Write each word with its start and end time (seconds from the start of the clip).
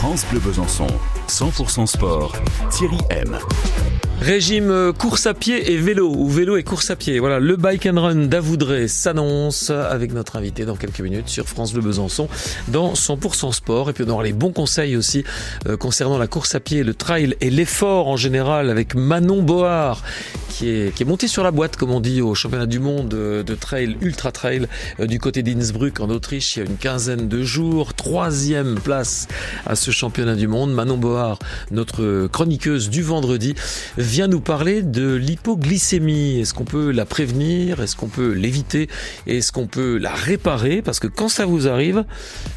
France 0.00 0.24
Bleu 0.30 0.38
Besançon, 0.38 0.86
100% 1.28 1.86
sport, 1.86 2.32
Thierry 2.70 2.98
M. 3.10 3.36
Régime 4.20 4.70
euh, 4.70 4.92
course 4.92 5.26
à 5.26 5.34
pied 5.34 5.72
et 5.72 5.76
vélo, 5.76 6.12
ou 6.12 6.28
vélo 6.28 6.56
et 6.56 6.64
course 6.64 6.90
à 6.90 6.96
pied. 6.96 7.20
Voilà, 7.20 7.38
le 7.38 7.56
Bike 7.56 7.86
and 7.86 8.00
Run 8.00 8.26
d'Avoudré 8.26 8.88
s'annonce 8.88 9.70
avec 9.70 10.12
notre 10.12 10.34
invité 10.34 10.64
dans 10.64 10.74
quelques 10.74 11.00
minutes 11.00 11.28
sur 11.28 11.48
France 11.48 11.72
Bleu 11.72 11.82
Besançon 11.82 12.28
dans 12.66 12.94
100% 12.94 13.52
sport. 13.52 13.90
Et 13.90 13.92
puis 13.92 14.04
on 14.06 14.10
aura 14.10 14.24
les 14.24 14.32
bons 14.32 14.50
conseils 14.50 14.96
aussi 14.96 15.22
euh, 15.68 15.76
concernant 15.76 16.18
la 16.18 16.26
course 16.26 16.56
à 16.56 16.60
pied, 16.60 16.82
le 16.82 16.94
trail 16.94 17.36
et 17.40 17.48
l'effort 17.48 18.08
en 18.08 18.16
général 18.16 18.70
avec 18.70 18.96
Manon 18.96 19.40
Board 19.40 20.00
qui 20.48 20.68
est, 20.68 20.92
qui 20.92 21.04
est 21.04 21.06
monté 21.06 21.28
sur 21.28 21.44
la 21.44 21.52
boîte, 21.52 21.76
comme 21.76 21.92
on 21.92 22.00
dit, 22.00 22.20
au 22.20 22.34
championnat 22.34 22.66
du 22.66 22.80
monde 22.80 23.08
de 23.08 23.54
trail, 23.54 23.96
ultra 24.00 24.32
trail, 24.32 24.66
euh, 24.98 25.06
du 25.06 25.20
côté 25.20 25.44
d'Innsbruck 25.44 26.00
en 26.00 26.10
Autriche 26.10 26.56
il 26.56 26.58
y 26.58 26.62
a 26.62 26.66
une 26.66 26.76
quinzaine 26.76 27.28
de 27.28 27.44
jours. 27.44 27.94
Troisième 27.94 28.80
place 28.80 29.28
à 29.66 29.76
ce 29.76 29.92
championnat 29.92 30.34
du 30.34 30.48
monde. 30.48 30.72
Manon 30.72 30.96
Board, 30.96 31.38
notre 31.70 32.26
chroniqueuse 32.26 32.90
du 32.90 33.02
vendredi, 33.02 33.54
vient 34.08 34.26
nous 34.26 34.40
parler 34.40 34.80
de 34.80 35.14
l'hypoglycémie. 35.14 36.40
Est-ce 36.40 36.54
qu'on 36.54 36.64
peut 36.64 36.90
la 36.90 37.04
prévenir? 37.04 37.82
Est-ce 37.82 37.94
qu'on 37.94 38.08
peut 38.08 38.32
l'éviter? 38.32 38.88
Est-ce 39.26 39.52
qu'on 39.52 39.66
peut 39.66 39.98
la 39.98 40.14
réparer? 40.14 40.80
Parce 40.80 40.98
que 40.98 41.06
quand 41.06 41.28
ça 41.28 41.44
vous 41.44 41.68
arrive, 41.68 42.04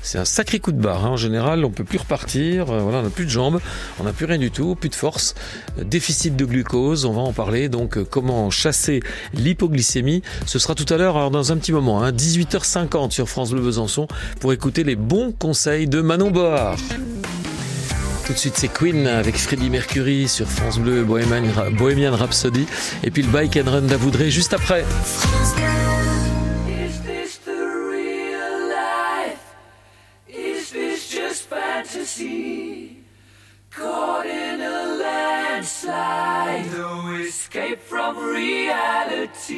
c'est 0.01 0.17
un 0.17 0.25
sacré 0.25 0.59
coup 0.59 0.71
de 0.71 0.81
barre. 0.81 1.05
Hein. 1.05 1.09
En 1.09 1.17
général, 1.17 1.65
on 1.65 1.69
peut 1.69 1.83
plus 1.83 1.99
repartir. 1.99 2.71
Euh, 2.71 2.79
on 2.79 2.91
n'a 3.03 3.09
plus 3.09 3.25
de 3.25 3.29
jambes, 3.29 3.59
on 3.99 4.05
n'a 4.05 4.13
plus 4.13 4.25
rien 4.25 4.37
du 4.37 4.49
tout, 4.49 4.75
plus 4.75 4.87
de 4.87 4.95
force, 4.95 5.35
déficit 5.83 6.37
de 6.37 6.45
glucose. 6.45 7.03
On 7.03 7.11
va 7.11 7.21
en 7.21 7.33
parler. 7.33 7.67
Donc, 7.67 7.97
euh, 7.97 8.05
comment 8.09 8.49
chasser 8.49 9.01
l'hypoglycémie 9.33 10.23
Ce 10.45 10.57
sera 10.57 10.73
tout 10.73 10.91
à 10.91 10.95
l'heure, 10.95 11.31
dans 11.31 11.51
un 11.51 11.57
petit 11.57 11.73
moment, 11.73 12.01
hein, 12.01 12.13
18h50 12.13 13.11
sur 13.11 13.27
France 13.27 13.51
Bleu 13.51 13.61
Besançon, 13.61 14.07
pour 14.39 14.53
écouter 14.53 14.85
les 14.85 14.95
bons 14.95 15.33
conseils 15.33 15.87
de 15.87 15.99
Manon 15.99 16.31
Board. 16.31 16.79
Tout 18.31 18.35
de 18.35 18.40
suite, 18.40 18.55
c'est 18.55 18.70
Queen 18.70 19.08
avec 19.08 19.35
Freddie 19.35 19.70
Mercury 19.70 20.30
sur 20.30 20.48
France 20.48 20.79
Bleu, 20.79 21.04
Bohemian, 21.04 22.15
Rhapsody. 22.15 22.65
Et 23.04 23.12
puis 23.12 23.23
le 23.23 23.27
Bike 23.27 23.57
and 23.57 23.70
Run 23.70 23.82
d'Avoudré 23.82 24.32
juste 24.32 24.54
après. 24.54 24.85
Caught 33.70 34.26
in 34.27 34.62
a 34.62 34.95
landslide, 34.95 36.71
no 36.77 37.13
escape 37.20 37.82
from 37.82 38.16
reality. 38.34 39.57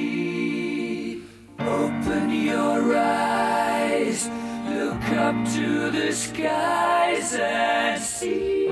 Open 1.60 2.32
your 2.32 2.98
eyes. 2.98 4.28
Look 4.68 5.04
up 5.12 5.36
to 5.54 5.92
the 5.92 6.12
skies 6.12 7.36
and 7.36 8.02
see. 8.02 8.63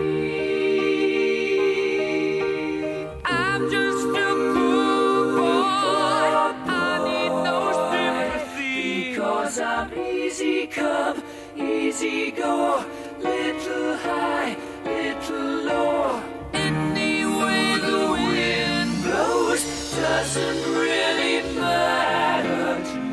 Easy 12.04 12.32
go. 12.32 12.84
Little 13.20 13.98
high, 13.98 14.58
little 14.84 15.66
low. 15.66 16.24
Any 16.54 17.26
way 17.26 17.78
the 17.78 18.02
wind 18.12 19.04
blows 19.04 19.64
doesn't 19.96 20.64
really 20.76 21.56
matter 21.56 22.84
to 22.84 23.12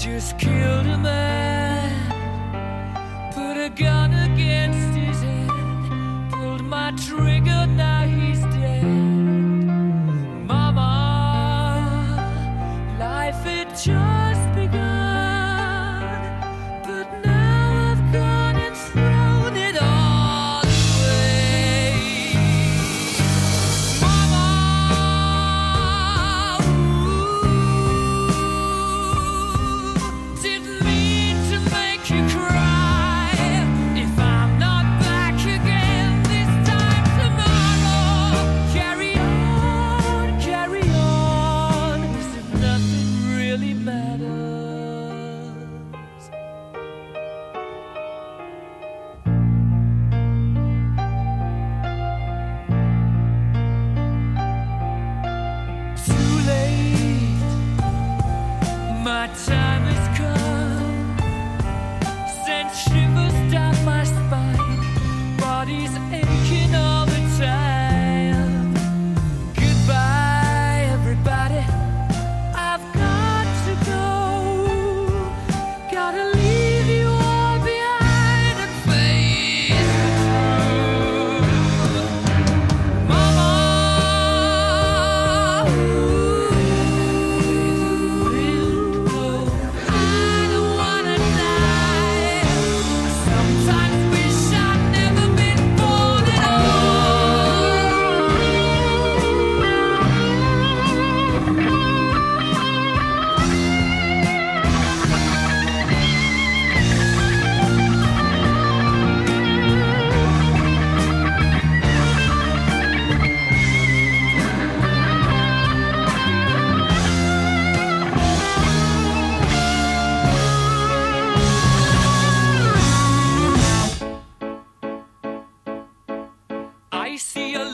just 0.00 0.38
killed 0.38 0.86
a 0.86 0.98
man, 0.98 1.27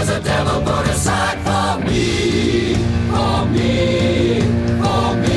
has 0.00 0.08
a 0.08 0.20
devil 0.22 0.62
put 0.62 0.88
aside 0.88 1.38
for 1.44 1.84
me, 1.84 2.74
for 3.10 3.44
me, 3.52 4.40
for 4.80 5.16
me. 5.20 5.29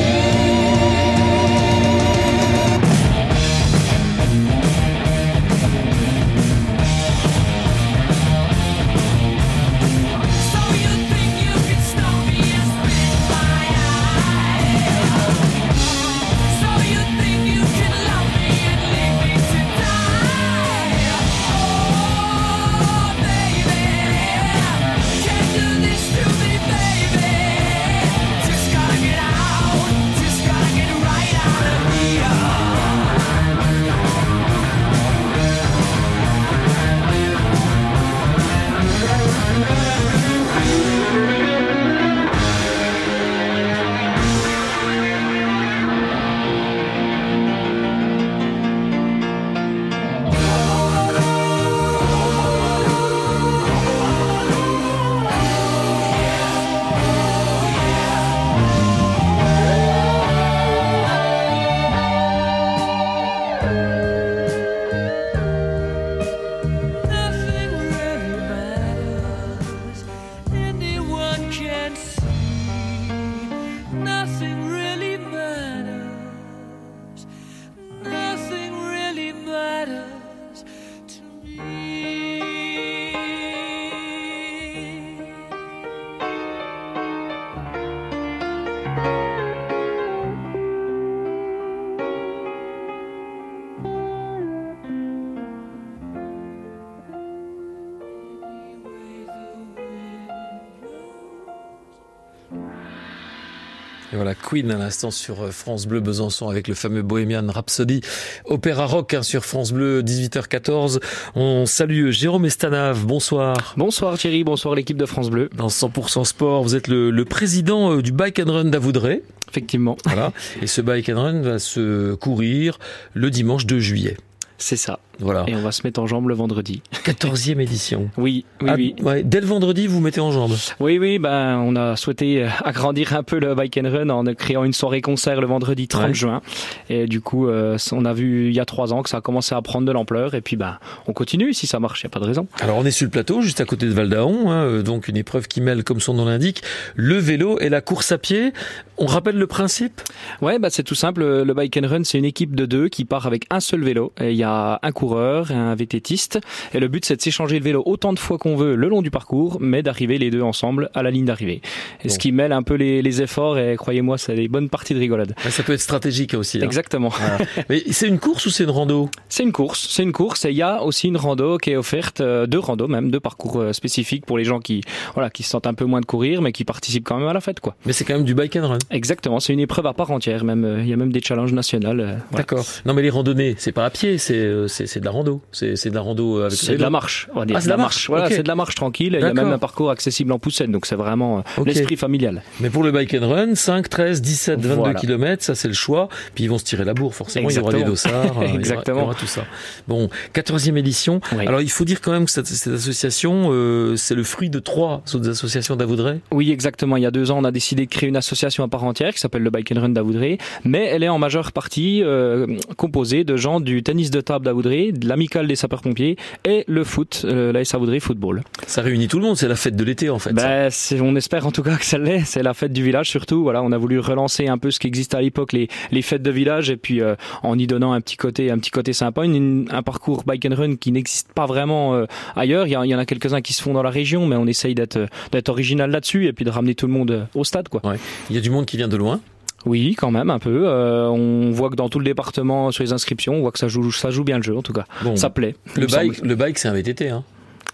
Et 104.14 104.16
voilà, 104.16 104.36
Queen 104.36 104.70
à 104.70 104.78
l'instant 104.78 105.10
sur 105.10 105.42
euh, 105.42 105.50
France 105.50 105.88
Bleu 105.88 106.00
Besançon 106.00 106.48
avec 106.48 106.68
le 106.68 106.76
fameux 106.76 107.02
Bohemian 107.02 107.48
Rhapsody. 107.48 108.02
Opéra 108.46 108.86
rock 108.86 109.16
hein, 109.16 109.24
sur 109.24 109.44
France 109.44 109.72
Bleu, 109.72 110.04
18h14. 110.04 111.00
On 111.34 111.66
salue 111.66 112.12
Jérôme 112.12 112.46
Estanav, 112.46 113.06
bonsoir. 113.08 113.74
Bonsoir 113.76 114.16
Thierry, 114.20 114.44
bonsoir 114.44 114.76
l'équipe 114.76 114.98
de 114.98 115.08
France 115.08 115.32
Bleu. 115.32 115.50
Dans 115.56 115.68
100% 115.68 116.26
Sport, 116.26 116.62
vous 116.62 116.76
êtes 116.76 116.90
le, 116.90 117.10
le 117.10 117.26
président 117.26 117.92
euh, 117.92 118.04
du 118.04 118.12
Bike 118.12 118.40
and 118.40 118.52
Run 118.52 118.66
d'Avoudré. 118.66 119.24
Effectivement, 119.50 119.98
Voilà. 120.06 120.32
Et 120.62 120.68
ce 120.68 120.82
Bike 120.82 121.10
and 121.10 121.20
Run 121.20 121.42
va 121.42 121.58
se 121.58 122.14
courir 122.14 122.78
le 123.16 123.32
dimanche 123.32 123.66
2 123.66 123.80
juillet. 123.80 124.18
c'est 124.60 124.78
ça. 124.78 125.00
Voilà. 125.20 125.44
Et 125.48 125.56
on 125.56 125.62
va 125.62 125.72
se 125.72 125.82
mettre 125.84 126.00
en 126.02 126.08
jambe 126.08 126.28
le 126.28 126.36
vendredi. 126.36 126.82
14e 127.06 127.60
édition. 127.60 128.10
Oui, 128.18 128.46
oui, 128.62 128.70
Ah, 128.70 128.76
oui. 128.76 128.96
ouais, 129.02 129.24
dès 129.24 129.42
le 129.42 129.46
vendredi, 129.48 129.88
vous 129.88 130.00
mettez 130.00 130.22
en 130.22 130.32
jambes. 130.32 130.54
Oui, 130.80 130.98
oui, 130.98 131.20
ben, 131.20 131.58
on 131.58 131.76
a 131.76 131.96
souhaité 131.96 132.44
euh, 132.44 132.48
agrandir 132.64 133.14
un 133.16 133.24
peu 133.24 133.40
le 133.40 133.54
Bike 133.56 133.78
and 133.78 133.90
Run 133.92 134.10
en 134.10 134.24
créant 134.34 134.64
une 134.64 134.74
soirée 134.74 135.02
concert 135.02 135.42
le 135.42 135.48
vendredi 135.48 135.88
30 135.88 136.04
Ouais. 136.08 136.14
juin. 136.14 136.42
Et 136.90 137.06
du 137.08 137.22
coup, 137.22 137.48
euh, 137.48 137.78
on 137.92 138.06
a 138.06 138.14
vu 138.14 138.48
il 138.50 138.54
y 138.56 138.60
a 138.60 138.66
trois 138.66 138.94
ans 138.94 139.04
que 139.04 139.10
ça 139.10 139.18
a 139.18 139.22
commencé 139.22 139.54
à 139.56 139.62
prendre 139.62 139.86
de 139.88 139.92
l'ampleur. 139.92 140.36
Et 140.36 140.42
puis, 140.42 140.56
ben, 140.56 140.78
on 141.08 141.14
continue. 141.14 141.54
Si 141.54 141.68
ça 141.68 141.80
marche, 141.80 142.02
il 142.04 142.06
n'y 142.08 142.12
a 142.12 142.14
pas 142.14 142.20
de 142.20 142.26
raison. 142.26 142.48
Alors 142.62 142.78
on 142.78 142.86
est 142.86 142.92
sur 142.92 143.06
le 143.06 143.12
plateau, 143.12 143.42
juste 143.42 143.60
à 143.62 143.66
côté 143.66 143.86
de 143.86 143.92
Valdaon, 143.92 144.50
hein, 144.52 144.64
euh, 144.64 144.82
donc 144.84 145.08
une 145.08 145.18
épreuve 145.18 145.48
qui 145.48 145.62
mêle, 145.62 145.84
comme 145.84 146.00
son 146.00 146.14
nom 146.14 146.26
l'indique, 146.26 146.62
le 146.96 147.18
vélo 147.18 147.60
et 147.60 147.70
la 147.70 147.82
course 147.82 148.12
à 148.12 148.18
pied. 148.18 148.54
On 148.98 149.06
rappelle 149.08 149.38
le 149.38 149.48
principe? 149.48 150.02
Ouais, 150.42 150.60
bah, 150.60 150.70
c'est 150.70 150.84
tout 150.84 150.96
simple. 150.96 151.24
Le 151.44 151.54
Bike 151.54 151.78
and 151.78 151.88
Run, 151.88 152.04
c'est 152.04 152.18
une 152.20 152.26
équipe 152.26 152.56
de 152.56 152.66
deux 152.66 152.88
qui 152.90 153.06
part 153.06 153.26
avec 153.28 153.46
un 153.50 153.60
seul 153.60 153.84
vélo. 153.84 154.14
Et 154.22 154.32
il 154.32 154.38
y 154.38 154.44
a 154.44 154.80
un 154.82 154.92
coureur 155.08 155.52
et 155.52 155.54
un 155.54 155.76
VTTiste. 155.76 156.40
Et 156.74 156.80
le 156.80 156.88
but, 156.88 157.04
c'est 157.06 157.16
de 157.18 157.22
s'échanger 157.22 157.60
le 157.60 157.64
vélo 157.66 157.84
autant 157.86 158.14
de 158.14 158.20
fois 158.20 158.38
qu'on 158.38 158.56
veut 158.56 158.76
le 158.76 158.88
long 158.88 159.02
du 159.02 159.12
parcours, 159.12 159.58
mais 159.60 159.84
d'arriver 159.84 160.18
les 160.18 160.32
deux 160.32 160.42
ensemble 160.42 160.90
à 160.94 161.04
la 161.04 161.12
ligne 161.12 161.26
d'arrivée. 161.26 161.62
Et 162.04 162.08
Bon. 162.08 162.14
ce 162.14 162.20
qui 162.20 162.32
mêle 162.32 162.54
un 162.54 162.64
peu 162.64 162.76
les, 162.76 163.02
les 163.02 163.22
efforts. 163.22 163.58
Et 163.58 163.76
croyez-moi, 163.76 164.18
c'est 164.18 164.36
des 164.36 164.48
bonnes 164.48 164.70
parties 164.70 164.94
de 164.94 165.00
rigolade. 165.00 165.36
Ça 165.50 165.64
peut 165.64 165.74
être 165.74 165.82
stratégique 165.82 166.34
aussi. 166.36 166.60
hein. 166.60 166.64
Exactement. 166.64 167.10
Voilà. 167.10 167.38
Mais 167.70 167.84
c'est 167.92 168.08
une 168.08 168.20
course 168.20 168.46
ou 168.46 168.50
c'est 168.50 168.64
une 168.64 168.70
rando? 168.70 169.10
C'est 169.28 169.44
une 169.44 169.52
course, 169.52 169.88
c'est 169.90 170.04
une 170.04 170.14
course 170.14 170.46
et 170.46 170.52
il 170.52 170.56
y 170.58 170.62
a 170.62 170.82
aussi 170.84 171.08
une 171.10 171.18
rando 171.18 171.58
qui 171.58 171.72
est 171.72 171.76
offerte, 171.76 172.22
euh, 172.22 172.46
deux 172.48 172.60
randos 172.60 172.88
même, 172.88 173.12
deux 173.12 173.20
parcours 173.20 173.60
euh, 173.60 173.74
spécifiques 173.74 174.26
pour 174.26 174.38
les 174.38 174.44
gens 174.46 174.60
qui, 174.60 174.82
voilà, 175.16 175.30
qui 175.30 175.44
se 175.44 175.50
sentent 175.50 175.68
un 175.68 175.74
peu 175.74 175.86
moins 175.86 176.00
de 176.02 176.06
courir 176.06 176.42
mais 176.42 176.52
qui 176.52 176.64
participent 176.64 177.04
quand 177.04 177.18
même 177.18 177.28
à 177.28 177.34
la 177.34 177.42
fête 177.42 177.60
quoi. 177.60 177.76
Mais 177.86 177.94
c'est 177.94 178.06
quand 178.06 178.14
même 178.14 178.24
du 178.24 178.36
bike 178.36 178.56
and 178.56 178.68
run. 178.68 178.78
Exactement, 178.92 179.40
c'est 179.40 179.54
une 179.54 179.60
épreuve 179.60 179.86
à 179.88 179.94
part 179.94 180.12
entière 180.12 180.44
même, 180.46 180.64
euh, 180.66 180.82
il 180.82 180.88
y 180.88 180.94
a 180.94 180.98
même 180.98 181.12
des 181.12 181.22
challenges 181.22 181.52
nationaux. 181.54 181.90
euh, 181.90 181.94
voilà. 181.94 182.18
D'accord. 182.32 182.64
Non 182.86 182.94
mais 182.94 183.02
les 183.02 183.10
randonnées, 183.10 183.56
c'est 183.58 183.72
pas 183.72 183.86
à 183.86 183.90
pied, 183.90 184.18
c'est 184.18 184.93
c'est 184.94 185.00
de 185.00 185.06
la 185.06 185.12
rando. 185.12 185.42
C'est 185.52 185.90
de 185.90 185.96
la 185.96 186.02
rando 186.02 186.40
avec 186.42 186.52
C'est 186.54 186.76
de 186.78 186.82
la 186.82 186.90
marche, 186.90 187.28
on 187.34 187.40
va 187.40 187.46
dire. 187.46 187.56
Ah, 187.58 187.62
c'est 187.62 187.66
de 187.68 187.72
la 187.72 187.78
marche, 187.78 188.08
Voilà, 188.10 188.30
c'est 188.30 188.44
de 188.44 188.48
la 188.48 188.56
marche 188.56 188.76
tranquille. 188.76 189.16
Il 189.20 189.22
y 189.22 189.24
a 189.26 189.34
même 189.34 189.52
un 189.52 189.58
parcours 189.58 189.90
accessible 189.90 190.32
en 190.32 190.40
poussette, 190.40 190.70
donc 190.72 190.86
c'est 190.86 190.96
vraiment 190.96 191.40
euh, 191.58 191.64
l'esprit 191.66 191.98
familial. 191.98 192.44
Mais 192.60 192.70
pour 192.70 192.84
le 192.84 192.92
bike 192.92 193.14
and 193.16 193.28
run, 193.30 193.56
5, 193.56 193.90
13, 193.90 194.22
17, 194.22 194.60
22 194.62 194.76
Voilà. 194.76 194.94
km, 194.94 195.44
ça 195.44 195.56
c'est 195.56 195.68
le 195.68 195.74
choix. 195.74 196.10
Puis 196.36 196.44
ils 196.44 196.48
vont 196.48 196.58
se 196.58 196.64
tirer 196.64 196.86
la 196.86 196.94
bourre, 196.94 197.16
forcément. 197.16 197.50
Il 197.50 197.56
y 197.56 197.60
aura 197.60 197.72
des 197.72 197.80
Exactement. 197.80 198.22
dossards, 198.22 198.38
euh, 198.42 198.44
il 198.44 198.48
y 198.48 198.50
aura- 198.52 198.60
Exactement. 198.60 198.98
il 198.98 199.02
y 199.02 199.06
aura 199.06 199.16
tout 199.16 199.26
ça. 199.28 199.46
Bon, 199.88 200.10
14e 200.34 200.78
édition. 200.78 201.20
Oui. 201.36 201.48
Alors 201.48 201.62
il 201.62 201.72
faut 201.72 201.86
dire 201.86 202.02
quand 202.02 202.12
même 202.12 202.26
que 202.26 202.32
cette, 202.32 202.48
cette 202.48 202.74
association, 202.74 203.50
euh, 203.52 203.96
c'est 203.96 204.16
le 204.16 204.24
fruit 204.24 204.50
de 204.50 204.60
trois 204.60 205.02
autres 205.14 205.30
associations 205.30 205.76
d'Avoudrey. 205.76 206.20
Oui, 206.32 206.52
exactement. 206.52 206.98
Il 206.98 207.04
y 207.04 207.06
a 207.08 207.12
deux 207.12 207.32
ans, 207.32 207.40
on 207.40 207.44
a 207.46 207.52
décidé 207.52 207.86
de 207.86 207.90
créer 207.92 208.10
une 208.10 208.18
association 208.18 208.64
à 208.64 208.68
part 208.68 208.84
entière 208.84 209.14
qui 209.14 209.20
s'appelle 209.20 209.42
le 209.44 209.50
Bike 209.50 209.72
and 209.76 209.82
Run 209.82 209.90
d'Avoudré, 209.90 210.38
mais 210.64 210.86
elle 210.86 211.04
est 211.04 211.10
en 211.10 211.18
majeure 211.20 211.52
partie 211.52 212.02
euh, 212.04 212.46
composée 212.78 213.24
de 213.24 213.36
gens 213.38 213.60
du 213.60 213.82
tennis 213.84 214.12
de 214.12 214.22
table 214.22 214.46
de 214.92 215.08
l'amicale 215.08 215.48
des 215.48 215.56
sapeurs-pompiers 215.56 216.18
et 216.46 216.64
le 216.68 216.84
foot, 216.84 217.22
euh, 217.26 217.52
l'AS 217.54 217.74
Avoudré 217.74 218.00
Football. 218.00 218.44
Ça 218.68 218.82
réunit 218.82 219.08
tout 219.08 219.18
le 219.20 219.24
monde, 219.26 219.38
c'est 219.38 219.48
la 219.48 219.56
fête 219.56 219.76
de 219.76 219.84
l'été 219.84 220.10
en 220.10 220.20
fait. 220.20 220.34
Ben, 220.34 220.70
on 221.02 221.16
espère 221.16 221.48
en 221.48 221.52
tout 221.52 221.64
cas 221.64 221.76
que 221.78 221.86
ça 221.86 221.98
l'est. 221.98 222.26
C'est 222.26 222.44
la 222.44 222.54
fête 222.54 222.74
du 222.74 222.84
village 222.84 223.10
surtout. 223.10 223.44
Voilà, 223.44 223.62
on 223.64 223.72
a 223.72 223.78
voulu 223.78 224.00
relancer 224.00 224.48
un 224.48 224.58
peu 224.58 224.72
ce 224.72 224.80
qui 224.80 224.88
existait 224.88 225.18
à 225.18 225.22
l'époque, 225.22 225.54
les, 225.54 225.68
les 225.92 226.02
fêtes 226.02 226.24
de 226.24 226.32
village, 226.32 226.70
et 226.70 226.78
puis 226.78 227.02
euh, 227.02 227.16
en 227.44 227.58
y 227.58 227.68
donnant 227.68 227.94
un 227.94 228.02
petit 228.02 228.18
côté, 228.18 228.52
un 228.52 228.58
petit 228.58 228.72
côté 228.72 228.94
sympa, 228.94 229.24
une- 229.26 229.36
une- 229.36 229.68
un 229.72 229.84
parcours 229.84 230.24
bike 230.26 230.46
and 230.46 230.56
run 230.56 230.76
qui 230.76 230.92
n'existe 230.92 231.32
pas 231.34 231.46
vraiment 231.46 231.96
euh, 231.96 232.06
ailleurs. 232.36 232.68
Il 232.68 232.72
y, 232.72 232.96
en 232.96 233.00
a 233.00 233.06
quelques-uns 233.06 233.42
qui 233.42 233.54
se 233.54 233.62
font 233.62 233.74
dans 233.74 233.84
la 233.84 233.90
région, 233.90 234.26
mais 234.28 234.36
on 234.36 234.48
essaye 234.48 234.76
d'être 234.76 235.00
original 235.48 235.90
là-dessus 235.92 236.26
et 236.28 236.34
puis 236.34 236.46
de 236.46 236.50
ramener 236.50 236.76
tout 236.76 236.88
le 236.88 236.94
monde 236.94 237.28
au 237.36 237.44
stade, 237.44 237.70
quoi. 237.70 237.82
Il 238.30 238.36
y 238.36 238.40
a 238.40 238.42
du 238.42 238.50
monde 238.50 238.66
qui 238.66 238.78
vient 238.78 238.88
de 238.88 238.98
loin. 238.98 239.20
Oui, 239.66 239.96
quand 239.98 240.12
même 240.12 240.30
un 240.30 240.40
peu. 240.40 240.64
Euh, 240.68 241.08
on 241.08 241.52
voit 241.52 241.70
que 241.70 241.76
dans 241.76 241.90
tout 241.90 242.00
le 242.00 242.06
département 242.06 242.72
sur 242.72 242.84
les 242.84 242.94
inscriptions, 242.94 243.36
on 243.36 243.42
voit 243.42 243.52
que 243.52 243.60
ça 243.60 243.68
joue, 243.68 243.92
ça 243.92 244.10
joue 244.10 244.24
bien 244.24 244.38
le 244.38 244.44
jeu 244.44 244.58
en 244.58 244.62
tout 244.62 244.74
cas. 244.74 244.86
Bon, 245.04 245.16
Ça 245.16 245.30
plaît. 245.30 245.56
le 245.76 245.88
semble. 245.88 246.08
bike, 246.10 246.22
le 246.24 246.36
bike 246.36 246.58
c'est 246.60 246.68
un 246.68 246.74
VTT. 246.74 247.10
Hein. 247.10 247.24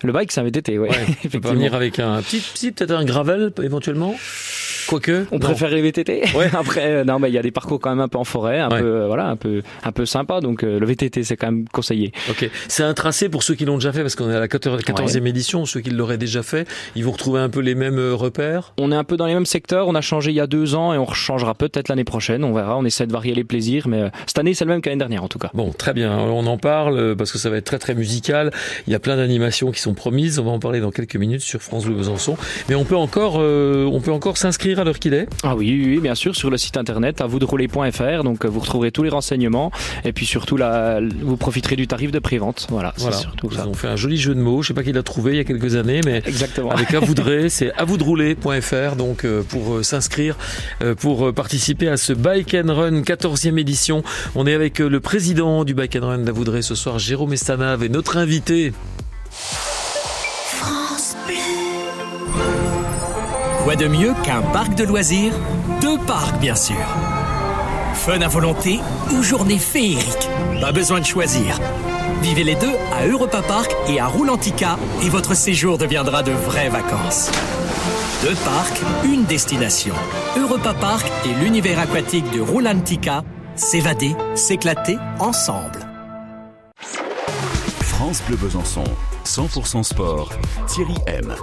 Le 0.04 0.12
bike, 0.14 0.32
c'est 0.32 0.42
un 0.42 0.44
VTT, 0.44 0.78
ouais. 0.78 0.90
Ouais, 0.90 0.96
effectivement. 1.10 1.52
venir 1.52 1.74
avec 1.76 2.00
un 2.00 2.22
petit, 2.22 2.40
petit 2.40 2.72
peut-être 2.72 2.92
un 2.92 3.06
gravel 3.06 3.52
éventuellement. 3.62 4.16
Quoique. 4.88 5.26
On 5.32 5.36
non. 5.36 5.40
préfère 5.40 5.70
les 5.70 5.82
VTT. 5.82 6.24
Ouais. 6.36 6.50
Après, 6.58 6.86
euh, 6.88 7.04
non, 7.04 7.20
mais 7.20 7.30
il 7.30 7.34
y 7.34 7.38
a 7.38 7.42
des 7.44 7.52
parcours 7.52 7.80
quand 7.80 7.92
même 7.92 8.00
un 8.00 8.08
peu 8.08 8.18
en 8.18 8.24
forêt, 8.24 8.60
un 8.60 8.70
Ouais. 8.70 8.80
peu, 8.80 8.86
euh, 8.86 9.08
voilà, 9.08 9.28
un 9.28 9.36
peu, 9.36 9.62
un 9.84 9.92
peu 9.92 10.06
sympa. 10.06 10.42
Donc 10.42 10.64
euh, 10.64 10.80
le 10.80 10.86
VTT, 10.86 11.24
c'est 11.24 11.38
quand 11.38 11.52
même 11.52 11.68
conseillé. 11.70 12.12
Ok, 12.30 12.50
c'est 12.68 12.82
un 12.84 12.94
tracé 12.96 13.30
pour 13.30 13.44
ceux 13.44 13.54
qui 13.56 13.66
l'ont 13.66 13.76
déjà 13.76 13.92
fait 13.92 14.02
parce 14.02 14.16
qu'on 14.16 14.30
est 14.32 14.36
à 14.36 14.40
la 14.40 14.48
14 14.48 14.82
14e 14.82 15.26
édition. 15.28 15.66
Ceux 15.66 15.82
qui 15.82 15.92
l'auraient 15.92 16.18
déjà 16.18 16.42
fait, 16.44 16.68
ils 16.96 17.04
vont 17.06 17.12
retrouver 17.12 17.40
un 17.40 17.50
peu 17.50 17.60
les 17.60 17.76
mêmes 17.76 18.00
repères. 18.14 18.74
On 18.80 18.92
est 18.92 18.96
un 18.96 19.04
peu 19.04 19.16
dans 19.18 19.28
les 19.28 19.34
mêmes 19.36 19.46
secteurs. 19.46 19.88
On 19.88 19.96
a 19.96 20.02
changé 20.02 20.32
il 20.32 20.36
y 20.36 20.40
a 20.40 20.48
deux 20.48 20.74
ans 20.76 20.94
et 20.94 20.98
on 20.98 21.12
changera 21.12 21.54
peut-être 21.54 21.90
l'année 21.90 22.04
prochaine. 22.04 22.44
On 22.44 22.54
verra. 22.54 22.78
On 22.78 22.86
essaie 22.86 23.06
de 23.06 23.12
varier 23.12 23.36
les 23.36 23.44
plaisirs, 23.44 23.88
mais 23.88 24.02
euh, 24.04 24.10
cette 24.26 24.40
année, 24.40 24.54
c'est 24.56 24.66
le 24.66 24.72
même 24.72 24.82
qu'année 24.82 24.96
dernière 24.98 25.24
en 25.24 25.28
tout 25.28 25.40
cas. 25.40 25.52
Bon, 25.54 25.72
très 25.72 25.94
bien. 25.94 26.18
On 26.18 26.48
en 26.48 26.58
parle 26.58 27.16
parce 27.16 27.32
que 27.32 27.38
ça 27.38 27.50
va 27.52 27.58
être 27.58 27.66
très 27.66 27.80
très 27.80 27.94
musical. 27.94 28.52
Il 28.88 28.94
y 28.94 28.96
a 28.96 29.00
plein 29.00 29.18
d'animations 29.18 29.72
qui 29.72 29.80
sont 29.82 29.89
promises. 29.94 30.40
On 30.40 30.44
va 30.46 30.52
en 30.52 30.60
parler 30.60 30.80
dans 30.80 30.92
quelques 30.92 31.16
minutes 31.16 31.42
sur 31.42 31.62
France 31.62 31.86
Bleu 31.86 31.96
Besançon. 31.96 32.38
Mais 32.70 32.76
on 32.76 32.86
peut 32.86 32.96
encore, 32.98 33.38
euh, 33.40 33.86
on 33.92 34.00
peut 34.02 34.12
encore 34.12 34.38
s'inscrire 34.38 34.80
à 34.80 34.84
l'heure 34.84 35.00
qu'il 35.00 35.14
est 35.14 35.28
Ah 35.44 35.56
oui, 35.56 35.68
oui, 35.70 35.92
oui, 35.96 36.00
bien 36.00 36.16
sûr, 36.16 36.36
sur 36.36 36.50
le 36.50 36.58
site 36.58 36.78
internet 36.78 37.22
à 37.22 37.26
rouler.fr. 37.26 38.24
Donc, 38.24 38.46
euh, 38.46 38.48
vous 38.48 38.60
retrouverez 38.60 38.92
tous 38.92 39.04
les 39.04 39.10
renseignements. 39.10 39.72
Et 40.06 40.14
puis 40.14 40.26
surtout, 40.26 40.58
là, 40.58 41.00
vous 41.22 41.38
profiterez 41.38 41.76
du 41.76 41.88
tarif 41.88 42.12
de 42.12 42.20
prévente. 42.20 42.68
Voilà, 42.70 42.94
c'est 42.96 43.02
Voilà. 43.04 43.18
surtout 43.18 43.50
Ils 43.52 43.58
ça. 43.58 43.68
ont 43.68 43.74
fait 43.74 43.88
un 43.88 43.96
joli 43.96 44.18
jeu 44.18 44.36
de 44.36 44.40
mots. 44.40 44.62
Je 44.62 44.70
sais 44.70 44.74
pas 44.74 44.84
qui 44.84 44.92
l'a 44.92 45.04
trouvé 45.04 45.34
il 45.34 45.38
y 45.38 45.42
a 45.42 45.44
quelques 45.44 45.76
années, 45.76 46.02
mais 46.06 46.22
Exactement. 46.26 46.72
avec 46.72 46.94
à 46.94 47.00
vous 47.00 47.14
de 47.14 47.22
rouler, 47.22 47.50
c'est 47.50 47.72
à 47.74 47.86
vous 47.86 47.98
de 47.98 48.04
rouler.fr 48.04 48.96
donc 48.98 49.26
euh, 49.26 49.44
pour 49.44 49.76
euh, 49.76 49.84
s'inscrire 49.84 50.38
pour 51.00 51.34
participer 51.34 51.88
à 51.88 51.98
ce 51.98 52.14
Bike 52.14 52.54
and 52.56 52.74
Run 52.74 53.02
14e 53.02 53.58
édition. 53.58 54.04
On 54.36 54.46
est 54.48 54.54
avec 54.54 54.80
le 54.80 55.00
président 55.00 55.64
du 55.64 55.74
Bike 55.74 55.96
and 55.96 56.08
Run 56.08 56.18
d'Avoudrey 56.20 56.62
ce 56.62 56.76
soir, 56.76 57.00
Jérôme 57.00 57.34
Estanave 57.34 57.84
et 57.84 57.90
notre 57.90 58.18
invité. 58.18 58.74
Quoi 63.70 63.76
de 63.76 63.88
mieux 63.88 64.16
qu'un 64.24 64.42
parc 64.42 64.74
de 64.74 64.84
loisirs? 64.84 65.32
Deux 65.80 66.00
parcs, 66.00 66.40
bien 66.40 66.56
sûr. 66.56 66.84
Fun 67.94 68.20
à 68.22 68.28
volonté 68.28 68.80
ou 69.12 69.22
journée 69.22 69.60
féerique? 69.60 70.28
Pas 70.60 70.72
besoin 70.72 71.00
de 71.00 71.06
choisir. 71.06 71.60
Vivez 72.24 72.44
les 72.44 72.56
deux 72.56 72.74
à 72.92 73.06
Europa 73.06 73.44
Park 73.44 73.72
et 73.88 74.00
à 74.00 74.08
Roulantica 74.08 74.80
et 75.04 75.10
votre 75.10 75.36
séjour 75.36 75.78
deviendra 75.78 76.24
de 76.24 76.32
vraies 76.32 76.70
vacances. 76.70 77.30
Deux 78.24 78.34
parcs, 78.44 78.82
une 79.06 79.26
destination. 79.26 79.94
Europa 80.36 80.74
Park 80.74 81.06
et 81.26 81.36
l'univers 81.40 81.78
aquatique 81.78 82.32
de 82.32 82.42
Roulantica. 82.42 83.24
S'évader, 83.56 84.16
s'éclater 84.34 84.98
ensemble. 85.20 85.86
France 87.82 88.24
Bleu 88.28 88.38
Besançon, 88.38 88.86
100% 89.26 89.84
sport, 89.84 90.32
Thierry 90.66 90.96
M. 91.06 91.36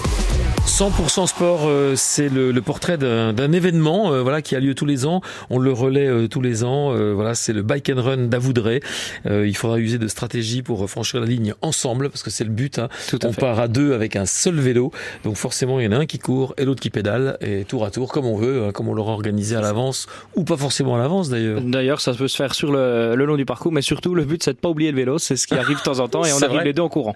100% 0.67 1.27
sport, 1.29 1.61
euh, 1.69 1.95
c'est 1.97 2.29
le, 2.29 2.51
le 2.51 2.61
portrait 2.61 2.99
d'un 2.99 3.53
événement 3.53 4.13
euh, 4.13 4.23
voilà 4.23 4.43
qui 4.43 4.55
a 4.57 4.61
lieu 4.61 4.75
tous 4.75 4.85
les 4.85 5.07
ans. 5.07 5.21
On 5.49 5.59
le 5.59 5.73
relaie 5.73 6.07
euh, 6.09 6.27
tous 6.29 6.41
les 6.43 6.65
ans. 6.65 6.93
Euh, 6.95 7.13
voilà, 7.15 7.35
c'est 7.35 7.53
le 7.53 7.63
Bike 7.63 7.89
and 7.95 8.03
Run 8.03 8.17
d'Avoudrey. 8.27 8.81
Euh, 9.27 9.47
il 9.47 9.57
faudra 9.57 9.79
user 9.79 9.99
de 9.99 10.09
stratégie 10.09 10.63
pour 10.63 10.91
franchir 10.91 11.21
la 11.21 11.27
ligne 11.27 11.55
ensemble 11.63 12.11
parce 12.11 12.23
que 12.23 12.31
c'est 12.31 12.45
le 12.45 12.51
but. 12.51 12.79
hein. 12.81 12.89
Tout 13.09 13.25
On 13.25 13.33
fait. 13.33 13.41
part 13.41 13.61
à 13.61 13.69
deux 13.69 13.95
avec 13.95 14.17
un 14.17 14.27
seul 14.27 14.57
vélo, 14.57 14.91
donc 15.25 15.37
forcément 15.37 15.79
il 15.81 15.85
y 15.85 15.89
en 15.89 15.93
a 15.93 15.99
un 15.99 16.07
qui 16.07 16.19
court 16.19 16.53
et 16.59 16.65
l'autre 16.65 16.83
qui 16.83 16.91
pédale 16.91 17.39
et 17.41 17.65
tour 17.65 17.85
à 17.85 17.91
tour 17.91 18.13
comme 18.13 18.27
on 18.27 18.37
veut, 18.37 18.65
hein, 18.65 18.73
comme 18.73 18.89
on 18.89 18.95
l'aura 18.95 19.13
organisé 19.13 19.55
à 19.57 19.61
l'avance 19.61 20.09
ou 20.35 20.43
pas 20.45 20.57
forcément 20.57 20.97
à 20.97 20.99
l'avance 20.99 21.31
d'ailleurs. 21.31 21.61
D'ailleurs, 21.63 22.01
ça 22.01 22.13
peut 22.13 22.29
se 22.29 22.37
faire 22.37 22.55
sur 22.55 22.73
le, 22.73 23.15
le 23.15 23.25
long 23.25 23.37
du 23.37 23.47
parcours, 23.47 23.73
mais 23.73 23.83
surtout 23.83 24.15
le 24.17 24.25
but 24.25 24.43
c'est 24.43 24.53
de 24.55 24.59
pas 24.59 24.69
oublier 24.69 24.91
le 24.91 24.97
vélo, 24.97 25.19
c'est 25.19 25.37
ce 25.37 25.47
qui 25.47 25.55
arrive 25.55 25.79
de 25.79 25.83
temps 25.83 26.01
en 26.01 26.09
temps 26.09 26.25
et 26.25 26.33
on 26.33 26.39
arrive 26.43 26.57
vrai. 26.57 26.65
les 26.65 26.73
deux 26.73 26.83
en 26.83 26.89
courant. 26.89 27.15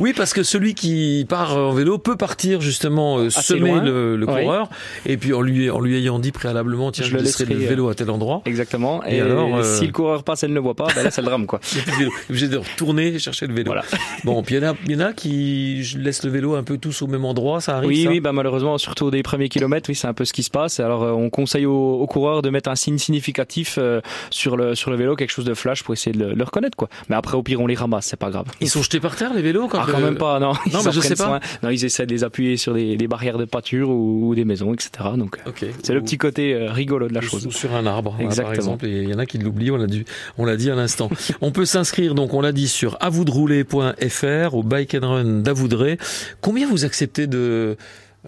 Oui, 0.00 0.12
parce 0.16 0.32
que 0.32 0.42
celui 0.42 0.74
qui 0.74 1.26
part 1.28 1.56
en 1.56 1.72
vélo 1.72 1.98
peut 1.98 2.16
partir 2.16 2.60
justement 2.70 3.18
euh, 3.18 3.30
semer 3.30 3.70
loin. 3.70 3.82
le, 3.84 4.16
le 4.16 4.26
Oui. 4.26 4.42
coureur 4.42 4.68
et 5.06 5.16
puis 5.16 5.32
en 5.32 5.40
lui 5.42 5.70
en 5.70 5.80
lui 5.80 5.96
ayant 5.96 6.18
dit 6.18 6.32
préalablement 6.32 6.90
tiens 6.92 7.04
Je 7.04 7.10
je, 7.10 7.16
le 7.16 7.22
laisserai 7.22 7.44
le 7.52 7.60
vélo 7.60 7.88
à 7.88 7.94
tel 7.94 8.10
endroit. 8.10 8.42
Exactement. 8.46 9.04
Et 9.06 9.16
Et, 9.16 9.20
alors, 9.20 9.56
euh, 9.56 9.62
si 9.78 9.86
le 9.86 9.92
coureur 9.92 10.22
passe 10.22 10.44
et 10.44 10.48
ne 10.48 10.54
le 10.54 10.60
voit 10.60 10.74
pas, 10.74 10.86
ben 10.94 11.02
là 11.04 11.10
c'est 11.10 11.20
le 11.20 11.26
drame 11.26 11.46
quoi. 11.46 11.60
Plus 12.28 12.48
de 12.48 12.56
retourner 12.56 13.08
et 13.08 13.18
chercher 13.18 13.46
le 13.46 13.54
vélo. 13.54 13.66
Voilà. 13.72 13.82
Bon, 14.24 14.42
puis 14.42 14.54
il 14.56 14.62
y, 14.62 14.66
en 14.66 14.70
a- 14.72 14.76
y 14.86 14.96
en 14.96 15.00
a 15.00 15.12
qui 15.12 15.82
laissent 15.98 16.24
le 16.24 16.30
vélo 16.30 16.54
un 16.54 16.62
peu 16.62 16.78
tous 16.78 17.02
au 17.02 17.06
même 17.06 17.24
endroit, 17.24 17.60
ça 17.60 17.76
arrive 17.76 17.88
Oui, 17.88 18.04
ça 18.04 18.10
oui, 18.10 18.20
bah 18.20 18.32
malheureusement, 18.32 18.78
surtout 18.78 19.10
des 19.10 19.22
premiers 19.22 19.48
kilomètres, 19.48 19.88
oui, 19.90 19.94
c'est 19.94 20.06
un 20.08 20.14
peu 20.14 20.24
ce 20.24 20.32
qui 20.32 20.42
se 20.42 20.50
passe. 20.50 20.80
Alors, 20.80 21.02
euh, 21.02 21.12
on 21.12 21.30
conseille 21.30 21.66
aux, 21.66 21.94
aux 22.00 22.06
coureurs 22.06 22.42
de 22.42 22.50
mettre 22.50 22.70
un 22.70 22.76
signe 22.76 22.98
significatif 22.98 23.76
euh, 23.78 24.00
sur 24.30 24.56
le 24.56 24.74
sur 24.74 24.90
le 24.90 24.96
vélo, 24.96 25.16
quelque 25.16 25.30
chose 25.30 25.44
de 25.44 25.54
flash 25.54 25.82
pour 25.82 25.94
essayer 25.94 26.16
de 26.16 26.24
le, 26.24 26.34
le 26.34 26.44
reconnaître, 26.44 26.76
quoi. 26.76 26.88
Mais 27.08 27.16
après, 27.16 27.36
au 27.36 27.42
pire, 27.42 27.60
on 27.60 27.66
les 27.66 27.74
ramasse, 27.74 28.06
c'est 28.06 28.18
pas 28.18 28.30
grave. 28.30 28.46
Ils 28.60 28.68
sont 28.70 28.82
jetés 28.82 29.00
par 29.00 29.16
terre 29.16 29.32
les 29.34 29.42
vélos 29.42 29.68
quand, 29.68 29.78
Ah, 29.82 29.86
quand 29.90 29.98
euh, 29.98 30.04
même 30.04 30.16
pas, 30.16 30.38
non. 30.38 30.52
Ils 30.66 30.72
Non, 30.72 30.80
mais 30.84 30.92
je 30.92 31.00
sais 31.00 31.16
pas. 31.16 31.24
soin. 31.24 31.40
Non, 31.62 31.70
ils 31.70 31.84
essaient 31.84 32.06
de 32.06 32.12
les 32.12 32.24
appuyer 32.24 32.56
sur 32.60 32.74
des, 32.74 32.96
des 32.96 33.08
barrières 33.08 33.38
de 33.38 33.44
pâture 33.44 33.90
ou, 33.90 34.28
ou 34.28 34.34
des 34.34 34.44
maisons, 34.44 34.72
etc. 34.72 34.90
Donc, 35.16 35.36
euh, 35.46 35.50
c'est 35.82 35.94
le 35.94 36.02
petit 36.02 36.18
côté 36.18 36.54
euh, 36.54 36.70
rigolo 36.70 37.08
de 37.08 37.14
la 37.14 37.20
ou 37.20 37.24
chose. 37.24 37.48
sur 37.50 37.74
un 37.74 37.86
arbre, 37.86 38.12
par 38.12 38.20
Exactement. 38.20 38.54
exemple. 38.54 38.86
Et 38.86 39.02
il 39.02 39.08
y 39.08 39.14
en 39.14 39.18
a 39.18 39.26
qui 39.26 39.38
l'oublient, 39.38 39.70
on 39.70 39.76
l'a 39.76 39.86
dit, 39.86 40.04
on 40.38 40.44
l'a 40.44 40.56
dit 40.56 40.70
à 40.70 40.74
l'instant. 40.74 41.10
on 41.40 41.50
peut 41.50 41.64
s'inscrire, 41.64 42.14
donc 42.14 42.34
on 42.34 42.40
l'a 42.40 42.52
dit, 42.52 42.68
sur 42.68 42.96
avoudrouler.fr 43.00 44.54
au 44.54 44.62
Bike 44.62 44.94
and 44.94 45.08
Run 45.08 45.24
d'Avoudrey. 45.40 45.98
Combien 46.40 46.68
vous 46.68 46.84
acceptez 46.84 47.26
de, 47.26 47.76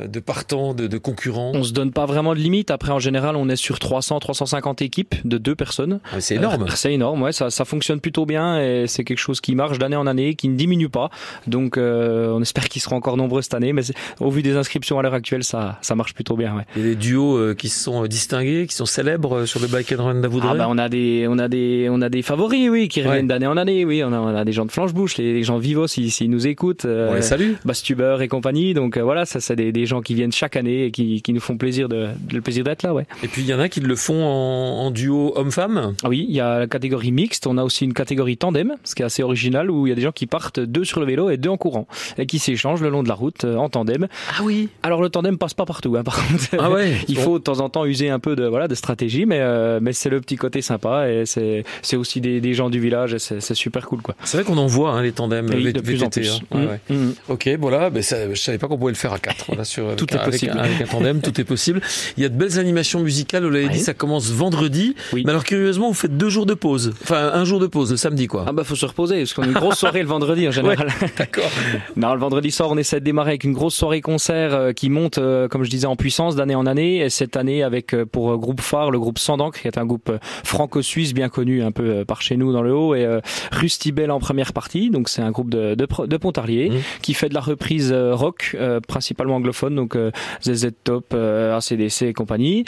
de 0.00 0.20
partants, 0.20 0.74
de, 0.74 0.86
de 0.86 0.98
concurrents 0.98 1.52
On 1.54 1.62
se 1.64 1.72
donne 1.72 1.92
pas 1.92 2.06
vraiment 2.06 2.34
de 2.34 2.38
limite. 2.40 2.70
Après, 2.70 2.92
en 2.92 2.98
général, 2.98 3.36
on 3.36 3.48
est 3.48 3.56
sur 3.56 3.78
300, 3.78 4.18
350 4.20 4.82
équipes 4.82 5.14
de 5.24 5.38
deux 5.38 5.54
personnes. 5.54 6.00
Ouais, 6.14 6.20
C'est 6.20 6.36
énorme. 6.36 6.62
Euh, 6.64 6.72
C'est 6.74 6.92
énorme, 6.92 7.22
ouais, 7.22 7.32
ça, 7.32 7.50
ça 7.50 7.64
fonctionne 7.64 8.00
plutôt 8.00 8.24
bien 8.26 8.60
et 8.60 8.86
c'est 8.86 9.04
quelque 9.04 9.18
chose 9.18 9.40
qui 9.40 9.54
marche 9.54 9.78
d'année 9.78 9.96
en 9.96 10.06
année, 10.06 10.34
qui 10.34 10.48
ne 10.48 10.56
diminue 10.56 10.88
pas. 10.88 11.10
Donc 11.46 11.76
euh, 11.76 12.32
on 12.32 12.40
espère 12.42 12.68
qu'ils 12.68 12.82
seront 12.82 12.96
encore 12.96 13.16
nombreux 13.16 13.42
cette 13.42 13.54
année, 13.54 13.72
mais 13.72 13.82
au 14.20 14.30
vu 14.30 14.42
des 14.42 14.56
inscriptions 14.56 14.98
à 14.98 15.02
l'heure 15.02 15.14
actuelle, 15.14 15.44
ça, 15.44 15.78
ça 15.82 15.94
marche 15.94 16.14
plutôt 16.14 16.36
bien. 16.36 16.56
Ouais. 16.56 16.62
Il 16.76 16.82
y 16.82 16.84
a 16.86 16.88
des 16.90 16.96
duos 16.96 17.36
euh, 17.36 17.54
qui 17.54 17.68
se 17.68 17.82
sont 17.82 18.04
euh, 18.04 18.08
distingués, 18.08 18.66
qui 18.66 18.74
sont 18.74 18.86
célèbres 18.86 19.38
euh, 19.40 19.46
sur 19.46 19.60
le 19.60 19.66
Bike 19.66 19.92
and 19.98 20.04
Run. 20.04 20.22
Ah 20.42 20.54
bah 20.54 20.66
on 20.68 20.78
a 20.78 20.88
des 20.88 21.26
on 21.28 21.38
a 21.38 21.48
des 21.48 21.88
on 21.90 22.00
a 22.00 22.08
des 22.08 22.22
favoris 22.22 22.68
oui 22.70 22.88
qui 22.88 23.02
reviennent 23.02 23.26
d'année 23.26 23.46
en 23.46 23.56
année 23.56 23.84
oui 23.84 24.02
on 24.04 24.12
a, 24.12 24.18
on 24.18 24.34
a 24.34 24.44
des 24.44 24.52
gens 24.52 24.64
de 24.64 24.70
Flanche-Bouche 24.72 25.16
les, 25.18 25.32
les 25.34 25.42
gens 25.42 25.58
Vivos 25.58 25.86
s'ils 25.86 26.10
s'ils 26.12 26.30
nous 26.30 26.46
écoutent 26.46 26.84
euh, 26.84 27.10
On 27.10 27.14
les 27.14 27.22
salue. 27.22 27.52
Bastuber 27.64 28.18
et 28.20 28.28
compagnie 28.28 28.72
donc 28.74 28.96
euh, 28.96 29.02
voilà 29.02 29.24
ça 29.26 29.40
c'est 29.40 29.56
des, 29.56 29.72
des 29.72 29.81
gens 29.86 30.00
qui 30.02 30.14
viennent 30.14 30.32
chaque 30.32 30.56
année 30.56 30.86
et 30.86 30.90
qui, 30.90 31.22
qui 31.22 31.32
nous 31.32 31.40
font 31.40 31.56
plaisir 31.56 31.88
de, 31.88 32.08
de- 32.20 32.34
le 32.34 32.40
plaisir 32.40 32.64
d'être 32.64 32.82
là 32.82 32.94
ouais 32.94 33.06
Et 33.22 33.28
puis 33.28 33.42
il 33.42 33.48
y 33.48 33.54
en 33.54 33.60
a 33.60 33.68
qui 33.68 33.80
le 33.80 33.96
font 33.96 34.22
en, 34.24 34.86
en 34.86 34.90
duo 34.90 35.32
homme-femme? 35.36 35.94
Ah 36.02 36.08
oui, 36.08 36.26
il 36.28 36.34
y 36.34 36.40
a 36.40 36.60
la 36.60 36.66
catégorie 36.66 37.12
mixte, 37.12 37.46
on 37.46 37.58
a 37.58 37.62
aussi 37.64 37.84
une 37.84 37.94
catégorie 37.94 38.36
tandem, 38.36 38.74
ce 38.84 38.94
qui 38.94 39.02
est 39.02 39.04
assez 39.04 39.22
original, 39.22 39.70
où 39.70 39.86
il 39.86 39.90
y 39.90 39.92
a 39.92 39.96
des 39.96 40.02
gens 40.02 40.12
qui 40.12 40.26
partent 40.26 40.60
deux 40.60 40.84
sur 40.84 41.00
le 41.00 41.06
vélo 41.06 41.30
et 41.30 41.36
deux 41.36 41.50
en 41.50 41.56
courant, 41.56 41.86
et 42.18 42.26
qui 42.26 42.38
s'échangent 42.38 42.80
le 42.82 42.88
long 42.88 43.02
de 43.02 43.08
la 43.08 43.14
route 43.14 43.44
euh, 43.44 43.56
en 43.56 43.68
tandem. 43.68 44.08
Ah 44.38 44.42
oui. 44.42 44.68
Alors 44.82 45.02
le 45.02 45.08
tandem 45.08 45.38
passe 45.38 45.54
pas 45.54 45.64
partout, 45.66 45.96
hein, 45.96 46.02
par 46.04 46.16
contre. 46.26 46.44
Ah 46.58 46.70
ouais. 46.70 46.92
Il 47.08 47.16
faut 47.18 47.38
de 47.38 47.44
temps 47.44 47.60
en 47.60 47.68
temps 47.68 47.84
user 47.84 48.10
un 48.10 48.18
peu 48.18 48.36
de 48.36 48.44
voilà 48.46 48.68
de 48.68 48.74
stratégie, 48.74 49.26
mais 49.26 49.38
euh, 49.40 49.78
mais 49.82 49.92
c'est 49.92 50.08
le 50.10 50.20
petit 50.20 50.36
côté 50.36 50.62
sympa 50.62 51.08
et 51.10 51.26
c'est 51.26 51.64
c'est 51.82 51.96
aussi 51.96 52.20
des, 52.20 52.40
des 52.40 52.54
gens 52.54 52.70
du 52.70 52.80
village 52.80 53.14
et 53.14 53.18
c'est 53.18 53.54
super 53.54 53.86
cool 53.86 54.02
quoi. 54.02 54.14
C'est 54.24 54.36
vrai 54.38 54.44
qu'on 54.44 54.58
en 54.58 54.66
voit 54.66 54.90
hein, 54.92 55.02
les 55.02 55.12
tandems 55.12 55.50
Oui, 55.52 55.72
de 55.72 55.80
plus 55.80 56.02
en 56.02 56.06
VTT, 56.06 56.20
plus. 56.20 56.40
hein. 56.52 56.56
Ouais, 56.56 56.62
Mm, 56.62 56.94
ouais. 56.94 56.96
mm. 56.96 57.12
Ok, 57.28 57.48
voilà, 57.58 57.90
ben 57.90 58.02
ça, 58.02 58.16
je 58.32 58.38
savais 58.40 58.58
pas 58.58 58.68
qu'on 58.68 58.78
pouvait 58.78 58.92
le 58.92 58.96
faire 58.96 59.12
à 59.12 59.18
quatre. 59.18 59.44
Voilà, 59.48 59.64
avec, 59.78 59.96
Tout 59.96 60.06
est 60.12 60.14
avec- 60.16 60.30
possible. 60.30 60.58
Avec, 60.58 60.80
un 60.80 60.84
tandem, 60.86 61.20
tout 61.22 61.40
est 61.40 61.44
possible. 61.44 61.80
Il 62.16 62.22
y 62.22 62.26
a 62.26 62.28
de 62.28 62.34
belles 62.36 62.58
animations 62.58 63.00
musicales, 63.00 63.44
l'avait 63.44 63.66
Oui. 63.66 63.72
dit, 63.72 63.78
ça 63.80 63.94
commence 63.94 64.30
vendredi. 64.30 64.94
Oui. 65.12 65.22
Mais 65.24 65.30
alors 65.30 65.44
curieusement, 65.44 65.88
vous 65.88 65.94
faites 65.94 66.16
deux 66.16 66.28
jours 66.28 66.46
de 66.46 66.54
pause. 66.54 66.92
Enfin, 67.02 67.30
un 67.34 67.44
jour 67.44 67.60
de 67.60 67.66
pause, 67.66 67.90
le 67.90 67.96
samedi 67.96 68.26
quoi. 68.26 68.44
Ah 68.46 68.52
bah 68.52 68.64
faut 68.64 68.76
se 68.76 68.86
reposer 68.86 69.18
parce 69.18 69.32
qu'on 69.34 69.42
a 69.42 69.46
une 69.46 69.52
grosse 69.52 69.78
soirée 69.78 70.00
le 70.02 70.08
vendredi 70.08 70.46
en 70.48 70.50
général. 70.50 70.88
D'accord. 71.18 71.44
Non, 71.96 72.14
le 72.14 72.20
vendredi 72.20 72.50
soir, 72.50 72.70
on 72.70 72.76
essaie 72.78 73.00
de 73.00 73.04
démarrer 73.04 73.30
avec 73.30 73.44
une 73.44 73.52
grosse 73.52 73.74
soirée 73.74 74.00
concert 74.00 74.54
euh, 74.54 74.72
qui 74.72 74.88
monte, 74.90 75.18
euh, 75.18 75.48
comme 75.48 75.62
je 75.64 75.70
disais, 75.70 75.86
en 75.86 75.96
puissance 75.96 76.36
d'année 76.36 76.54
en 76.54 76.66
année. 76.66 76.98
Et 76.98 77.10
cette 77.10 77.36
année, 77.36 77.62
avec 77.62 77.94
euh, 77.94 78.04
pour 78.06 78.36
groupe 78.38 78.60
phare, 78.60 78.90
le 78.90 78.98
groupe 78.98 79.18
Sans 79.18 79.36
d'encre, 79.36 79.60
qui 79.60 79.68
est 79.68 79.78
un 79.78 79.84
groupe 79.86 80.10
franco-suisse 80.44 81.14
bien 81.14 81.28
connu 81.28 81.62
un 81.62 81.70
peu 81.72 82.04
par 82.04 82.22
chez 82.22 82.36
nous 82.36 82.52
dans 82.52 82.62
le 82.62 82.74
haut, 82.74 82.94
et 82.94 83.06
Rusty 83.52 83.92
Bell 83.92 84.10
en 84.10 84.18
première 84.20 84.52
partie. 84.52 84.90
Donc 84.90 85.08
c'est 85.08 85.22
un 85.22 85.30
groupe 85.30 85.50
de, 85.50 85.74
de, 85.74 85.86
de 86.06 86.16
Pontarlier 86.16 86.70
Mhm. 86.70 86.78
qui 87.02 87.14
fait 87.14 87.28
de 87.28 87.34
la 87.34 87.40
reprise 87.40 87.92
rock, 87.92 88.56
principalement 88.88 89.36
anglophone, 89.36 89.61
donc 89.70 89.96
euh, 89.96 90.10
ZZ 90.42 90.70
Top, 90.84 91.12
euh, 91.14 91.56
ACDC 91.56 92.02
et 92.02 92.12
compagnie. 92.12 92.64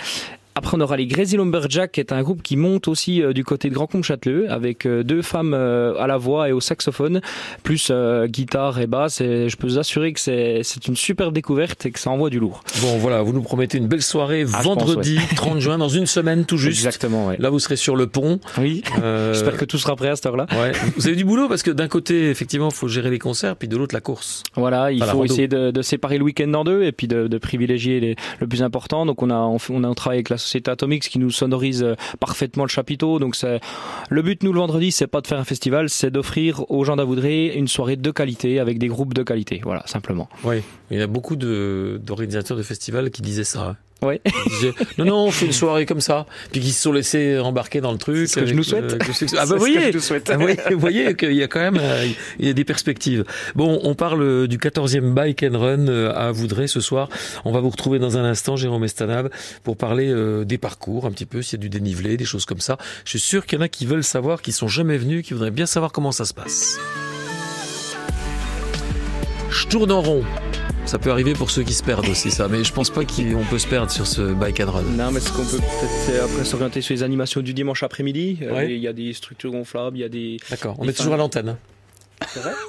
Après, 0.57 0.77
on 0.77 0.81
aura 0.81 0.97
les 0.97 1.09
Crazy 1.09 1.37
Lumberjack, 1.37 1.93
qui 1.93 2.01
est 2.01 2.13
un 2.13 2.23
groupe 2.23 2.43
qui 2.43 2.57
monte 2.57 2.87
aussi 2.87 3.21
euh, 3.23 3.33
du 3.33 3.43
côté 3.43 3.69
de 3.71 3.75
Grand 3.75 3.87
Combe-Châteleux, 3.89 4.51
avec 4.51 4.87
euh, 4.87 5.03
deux 5.03 5.21
femmes 5.21 5.53
euh, 5.53 5.95
à 5.99 6.07
la 6.07 6.17
voix 6.17 6.49
et 6.49 6.53
au 6.53 6.61
saxophone, 6.61 7.21
plus 7.65 7.91
guitare 8.27 8.79
et 8.81 8.87
basse. 8.87 9.21
Et 9.21 9.49
je 9.49 9.57
peux 9.57 9.67
vous 9.67 9.79
assurer 9.79 10.13
que 10.13 10.21
c'est 10.21 10.63
une 10.87 10.97
superbe 10.97 11.35
découverte 11.35 11.87
et 11.87 11.91
que 11.91 11.99
ça 11.99 12.11
envoie 12.11 12.31
du 12.31 12.39
lourd. 12.39 12.63
Bon, 12.83 12.99
voilà, 12.99 13.23
vous 13.23 13.33
nous 13.33 13.43
promettez 13.43 13.79
une 13.79 13.89
belle 13.89 14.03
soirée 14.03 14.45
Ah, 14.53 14.59
pense, 14.63 14.65
vendredi 14.65 15.19
30 15.37 15.59
juin, 15.61 15.79
dans 15.79 15.89
une 15.89 16.07
semaine 16.07 16.45
tout 16.45 16.57
juste. 16.57 16.79
Exactement, 16.79 17.27
ouais. 17.27 17.37
Là, 17.41 17.51
vous 17.51 17.59
serez 17.59 17.77
sur 17.77 17.97
le 17.97 18.07
pont. 18.07 18.39
Oui. 18.59 18.83
J'espère 19.33 19.57
que 19.57 19.65
tout 19.65 19.79
sera 19.79 19.97
prêt 19.97 20.09
à 20.09 20.17
cette 20.17 20.27
heure-là. 20.27 20.47
ouais. 20.53 20.73
Vous 20.97 21.07
avez 21.09 21.17
du 21.17 21.25
boulot 21.25 21.49
parce 21.49 21.63
que 21.63 21.71
d'un 21.73 21.89
côté, 21.89 22.31
effectivement, 22.31 22.69
il 22.69 22.75
faut 22.75 22.87
gérer 22.89 23.11
les 23.11 23.19
concerts, 23.19 23.57
puis 23.57 23.67
de 23.69 23.77
l'autre, 23.77 23.95
la 23.95 24.01
course. 24.01 24.43
Voilà, 24.55 24.93
il 24.93 25.03
Enfin, 25.03 25.13
faut 25.13 25.25
essayer 25.25 25.49
de, 25.49 25.71
de 25.73 25.83
séparer 25.83 26.19
le 26.19 26.25
week-end 26.25 26.53
en 26.55 26.63
deux 26.65 26.83
et 26.85 26.93
puis 26.93 27.09
de, 27.09 27.27
de 27.27 27.39
privilégier 27.39 27.99
les- 28.01 28.17
le 28.39 28.47
plus 28.47 28.63
important. 28.63 29.05
Donc 29.07 29.23
on 29.23 29.31
a 29.31 29.35
on, 29.37 29.57
on 29.71 29.85
a 29.85 29.89
un 29.89 29.95
travail 29.95 30.19
avec 30.19 30.29
la 30.29 30.39
société 30.45 30.71
Atomix 30.71 31.01
qui 31.09 31.19
nous 31.19 31.31
sonorise 31.31 31.83
euh, 31.83 31.95
parfaitement 32.21 32.65
le 32.65 32.69
chapiteau. 32.69 33.19
Donc 33.19 33.37
c'est 33.37 33.61
le 34.11 34.23
but 34.23 34.43
nous 34.43 34.53
le 34.53 34.61
vendredi, 34.61 34.93
c'est 34.93 35.07
pas 35.07 35.21
de 35.21 35.27
faire 35.27 35.39
un 35.41 35.45
festival, 35.45 35.89
c'est 35.91 36.11
d'offrir 36.11 36.71
aux 36.71 36.85
gens 36.85 36.97
d'Avoudré 36.97 37.55
une 37.55 37.69
soirée 37.69 37.97
de 37.97 38.11
qualité 38.11 38.61
avec 38.61 38.79
des 38.79 38.89
groupes 38.89 39.15
de 39.15 39.23
qualité. 39.23 39.61
Voilà, 39.65 39.83
simplement. 39.87 40.29
Oui. 40.45 40.63
Il 40.91 40.99
y 40.99 41.03
a 41.03 41.07
beaucoup 41.07 41.37
de- 41.37 42.01
d'organisateurs 42.03 42.57
de, 42.57 42.63
festivals 42.63 43.11
qui 43.11 43.23
disaient 43.23 43.45
ça. 43.45 43.77
Ouais. 44.05 44.21
Ils 44.25 44.51
disaient, 44.53 44.73
non, 44.99 45.05
non, 45.05 45.17
on 45.27 45.31
fait 45.31 45.47
une 45.47 45.53
soirée 45.53 45.87
comme 45.87 46.01
ça. 46.01 46.27
Puis 46.53 46.61
qui 46.61 46.71
se 46.73 46.83
sont 46.83 46.93
laissés 46.93 47.39
embarquer 47.39 47.81
dans 47.81 47.93
le 47.93 47.99
truc. 47.99 48.17
C'est 48.29 48.35
ce 48.35 48.41
que 48.41 48.47
je 48.47 48.55
nous 48.55 48.63
souhaite. 48.63 48.93
le- 48.93 48.99
le 49.07 49.13
succès. 49.13 49.37
Ah, 49.41 49.47
bah, 49.47 49.47
ce 49.47 49.53
que 49.55 49.59
voyez. 49.59 49.93
Ah, 50.65 50.71
vous 50.71 50.79
voyez 50.79 51.15
qu'il 51.17 51.33
y 51.35 51.43
a 51.43 51.49
quand 51.49 51.61
même 51.61 51.79
euh, 51.81 52.07
il 52.39 52.47
y 52.47 52.51
a 52.51 52.53
des 52.53 52.65
perspectives. 52.65 53.25
Bon, 53.55 53.81
on 53.83 53.95
parle 53.95 54.47
du 54.49 54.59
14e 54.59 55.13
Bike 55.13 55.43
and 55.43 55.59
Run 55.59 55.89
euh, 55.89 56.13
à 56.15 56.31
Voudrey 56.33 56.67
ce 56.67 56.81
soir. 56.81 57.09
On 57.45 57.53
va 57.53 57.61
vous 57.61 57.71
retrouver 57.71 57.99
dans 57.99 58.17
un 58.19 58.25
instant, 58.25 58.57
Jérôme 58.57 58.85
Estanave, 58.85 59.31
pour 59.63 59.77
parler 59.77 60.09
euh, 60.11 60.45
des 60.45 60.59
parcours 60.59 61.07
un 61.07 61.11
petit 61.11 61.27
peu, 61.27 61.43
s'il 61.43 61.59
y 61.59 61.61
a 61.61 61.63
du 61.63 61.69
dénivelé, 61.71 62.17
des 62.17 62.25
choses 62.25 62.45
comme 62.45 62.61
ça. 62.61 62.79
Je 63.05 63.11
suis 63.11 63.21
sûr 63.21 63.47
qu'il 63.47 63.59
y 63.59 63.63
en 63.63 63.65
a 63.65 63.69
qui 63.69 63.87
veulent 63.87 64.05
savoir, 64.05 64.43
qui 64.43 64.53
sont 64.53 64.69
jamais 64.69 64.97
venus, 64.99 65.25
qui 65.27 65.33
voudraient 65.35 65.51
bien 65.51 65.67
savoir 65.67 65.93
comment 65.93 66.13
ça 66.13 66.25
se 66.25 66.35
passe. 66.35 66.79
Je 69.51 69.67
tourne 69.69 69.93
en 69.93 70.01
rond. 70.03 70.25
Ça 70.87 70.99
peut 70.99 71.11
arriver 71.11 71.33
pour 71.33 71.51
ceux 71.51 71.63
qui 71.63 71.73
se 71.73 71.83
perdent 71.83 72.09
aussi, 72.09 72.31
ça. 72.31 72.47
Mais 72.47 72.63
je 72.63 72.73
pense 72.73 72.91
pas 72.91 73.05
qu'on 73.05 73.45
peut 73.51 73.59
se 73.59 73.67
perdre 73.67 73.91
sur 73.91 74.07
ce 74.07 74.35
bike 74.35 74.61
and 74.61 74.71
run. 74.71 74.83
Non, 74.83 75.11
mais 75.11 75.19
ce 75.21 75.31
qu'on 75.33 75.45
peut 75.45 75.57
peut-être 75.59 76.23
après 76.25 76.45
s'orienter 76.45 76.83
sur 76.83 76.95
les 76.95 77.03
animations 77.03 77.41
du 77.41 77.55
dimanche 77.55 77.83
après-midi. 77.83 78.39
Euh, 78.43 78.53
Ouais. 78.55 78.73
Il 78.75 78.79
y 78.81 78.87
a 78.87 78.93
des 78.93 79.13
structures 79.15 79.51
gonflables, 79.51 79.97
il 79.97 80.01
y 80.01 80.05
a 80.05 80.09
des. 80.09 80.37
D'accord. 80.51 80.77
On 80.79 80.87
est 80.87 80.93
toujours 80.93 81.15
à 81.15 81.17
l'antenne. 81.17 81.57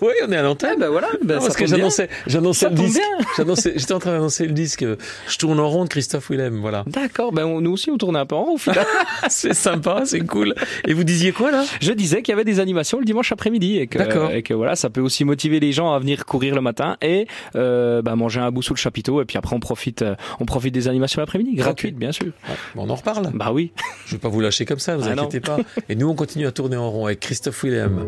Oui, 0.01 0.13
on 0.27 0.31
est 0.31 0.37
à 0.37 0.41
l'antenne. 0.41 0.71
Ah, 0.75 0.79
ben 0.79 0.89
voilà, 0.89 1.07
ben 1.23 1.35
Non, 1.35 1.41
parce 1.41 1.55
que 1.55 1.65
j'annonçais, 1.65 2.09
j'annonçais 2.27 2.65
Ça 2.65 2.69
le 2.69 2.75
disque. 2.75 3.01
J'étais 3.77 3.93
en 3.93 3.99
train 3.99 4.11
d'annoncer 4.11 4.45
le 4.45 4.53
disque. 4.53 4.85
Je 5.27 5.37
tourne 5.37 5.59
en 5.59 5.69
rond 5.69 5.83
de 5.83 5.89
Christophe 5.89 6.29
Willem, 6.29 6.59
voilà. 6.59 6.83
D'accord, 6.87 7.31
ben 7.31 7.45
nous 7.61 7.71
aussi 7.71 7.91
on 7.91 7.97
tourne 7.97 8.15
un 8.15 8.25
peu 8.25 8.35
en 8.35 8.43
rond 8.43 8.57
c'est 9.29 9.53
sympa, 9.53 10.03
c'est 10.05 10.21
cool. 10.25 10.53
Et 10.87 10.93
vous 10.93 11.03
disiez 11.03 11.31
quoi 11.31 11.51
là? 11.51 11.63
Je 11.81 11.91
disais 11.91 12.21
qu'il 12.21 12.31
y 12.31 12.35
avait 12.35 12.43
des 12.43 12.59
animations 12.59 12.99
le 12.99 13.05
dimanche 13.05 13.31
après-midi 13.31 13.77
et 13.77 13.87
que, 13.87 14.33
et 14.33 14.43
que 14.43 14.53
voilà, 14.53 14.75
ça 14.75 14.89
peut 14.89 15.01
aussi 15.01 15.25
motiver 15.25 15.59
les 15.59 15.71
gens 15.71 15.93
à 15.93 15.99
venir 15.99 16.25
courir 16.25 16.55
le 16.55 16.61
matin 16.61 16.97
et 17.01 17.27
euh, 17.55 18.01
bah, 18.01 18.15
manger 18.15 18.39
un 18.39 18.51
bout 18.51 18.61
sous 18.61 18.73
le 18.73 18.79
chapiteau 18.79 19.21
et 19.21 19.25
puis 19.25 19.37
après 19.37 19.55
on 19.55 19.59
profite, 19.59 20.01
euh, 20.01 20.15
on 20.39 20.45
profite 20.45 20.73
des 20.73 20.87
animations 20.87 21.21
l'après-midi, 21.21 21.55
gratuites 21.55 21.97
bien 21.97 22.11
sûr. 22.11 22.27
Bon, 22.75 22.83
On 22.85 22.89
en 22.89 22.95
reparle. 22.95 23.29
Bah 23.33 23.51
oui. 23.53 23.71
Je 24.05 24.13
vais 24.13 24.19
pas 24.19 24.29
vous 24.29 24.41
lâcher 24.41 24.65
comme 24.65 24.79
ça, 24.79 24.95
vous 24.97 25.03
Ah 25.09 25.15
non. 25.15 25.23
inquiétez 25.23 25.39
pas. 25.39 25.57
Et 25.89 25.95
nous, 25.95 26.07
on 26.09 26.15
continue 26.15 26.47
à 26.47 26.51
tourner 26.51 26.77
en 26.77 26.89
rond 26.89 27.05
avec 27.05 27.19
Christophe 27.19 27.63
Willem. 27.63 28.07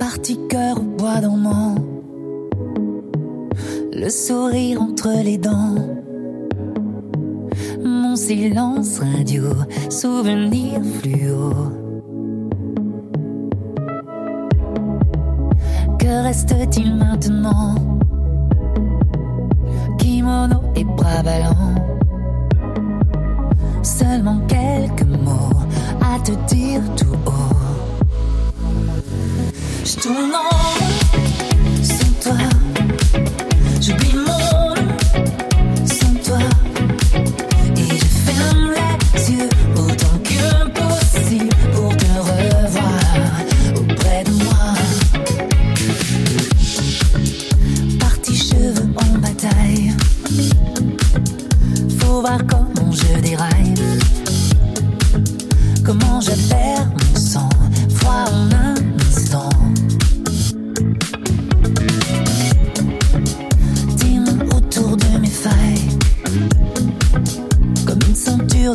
Parti 0.00 0.38
cœur 0.48 0.78
au 0.78 0.96
bois 0.96 1.20
dormant, 1.20 1.74
le 3.92 4.08
sourire 4.08 4.80
entre 4.80 5.10
les 5.22 5.36
dents. 5.36 5.76
Mon 7.84 8.16
silence 8.16 8.98
radio, 8.98 9.42
souvenir 9.90 10.80
fluo. 11.00 11.52
Que 15.98 16.22
reste-t-il 16.24 16.96
maintenant? 16.96 17.74
Kimono 19.98 20.62
et 20.76 20.84
bras 20.84 21.22
ballants. 21.22 21.74
Seulement 23.82 24.40
quelques 24.48 25.09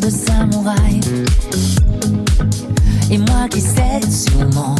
de 0.00 0.10
samouraï. 0.10 1.00
Et 3.10 3.18
moi 3.18 3.48
qui 3.50 3.60
cède 3.60 4.10
sûrement 4.10 4.74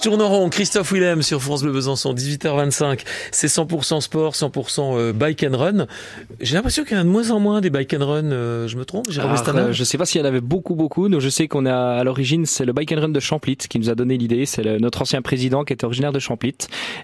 Je 0.00 0.08
tourne 0.08 0.22
en 0.22 0.30
rond, 0.30 0.48
Christophe 0.48 0.92
Willem 0.92 1.20
sur 1.20 1.42
France 1.42 1.62
Bleu 1.62 1.72
Besançon, 1.72 2.14
18h25. 2.14 3.00
C'est 3.32 3.48
100% 3.48 4.00
sport, 4.00 4.32
100% 4.32 4.96
euh, 4.96 5.12
bike 5.12 5.44
and 5.44 5.58
run. 5.58 5.86
J'ai 6.40 6.54
l'impression 6.54 6.84
qu'il 6.84 6.94
y 6.94 6.96
en 6.96 7.02
a 7.02 7.04
de 7.04 7.10
moins 7.10 7.30
en 7.30 7.38
moins 7.38 7.60
des 7.60 7.68
bike 7.68 7.92
and 7.92 8.06
run, 8.06 8.32
euh, 8.32 8.66
je 8.66 8.78
me 8.78 8.86
trompe, 8.86 9.10
Jérôme 9.10 9.32
Alors, 9.32 9.42
Estana 9.42 9.60
euh, 9.64 9.72
je 9.72 9.84
sais 9.84 9.98
pas 9.98 10.06
s'il 10.06 10.22
y 10.22 10.24
en 10.24 10.26
avait 10.26 10.40
beaucoup, 10.40 10.74
beaucoup. 10.74 11.08
Nous, 11.08 11.20
je 11.20 11.28
sais 11.28 11.48
qu'on 11.48 11.66
a 11.66 11.98
à 11.98 12.02
l'origine, 12.02 12.46
c'est 12.46 12.64
le 12.64 12.72
Bike 12.72 12.92
and 12.92 13.00
Run 13.02 13.08
de 13.10 13.20
Champlit 13.20 13.58
qui 13.58 13.78
nous 13.78 13.90
a 13.90 13.94
donné 13.94 14.16
l'idée. 14.16 14.46
C'est 14.46 14.64
notre 14.80 15.02
ancien 15.02 15.20
président 15.20 15.64
qui 15.64 15.74
est 15.74 15.84
originaire 15.84 16.12
de 16.12 16.18
Champlit 16.18 16.56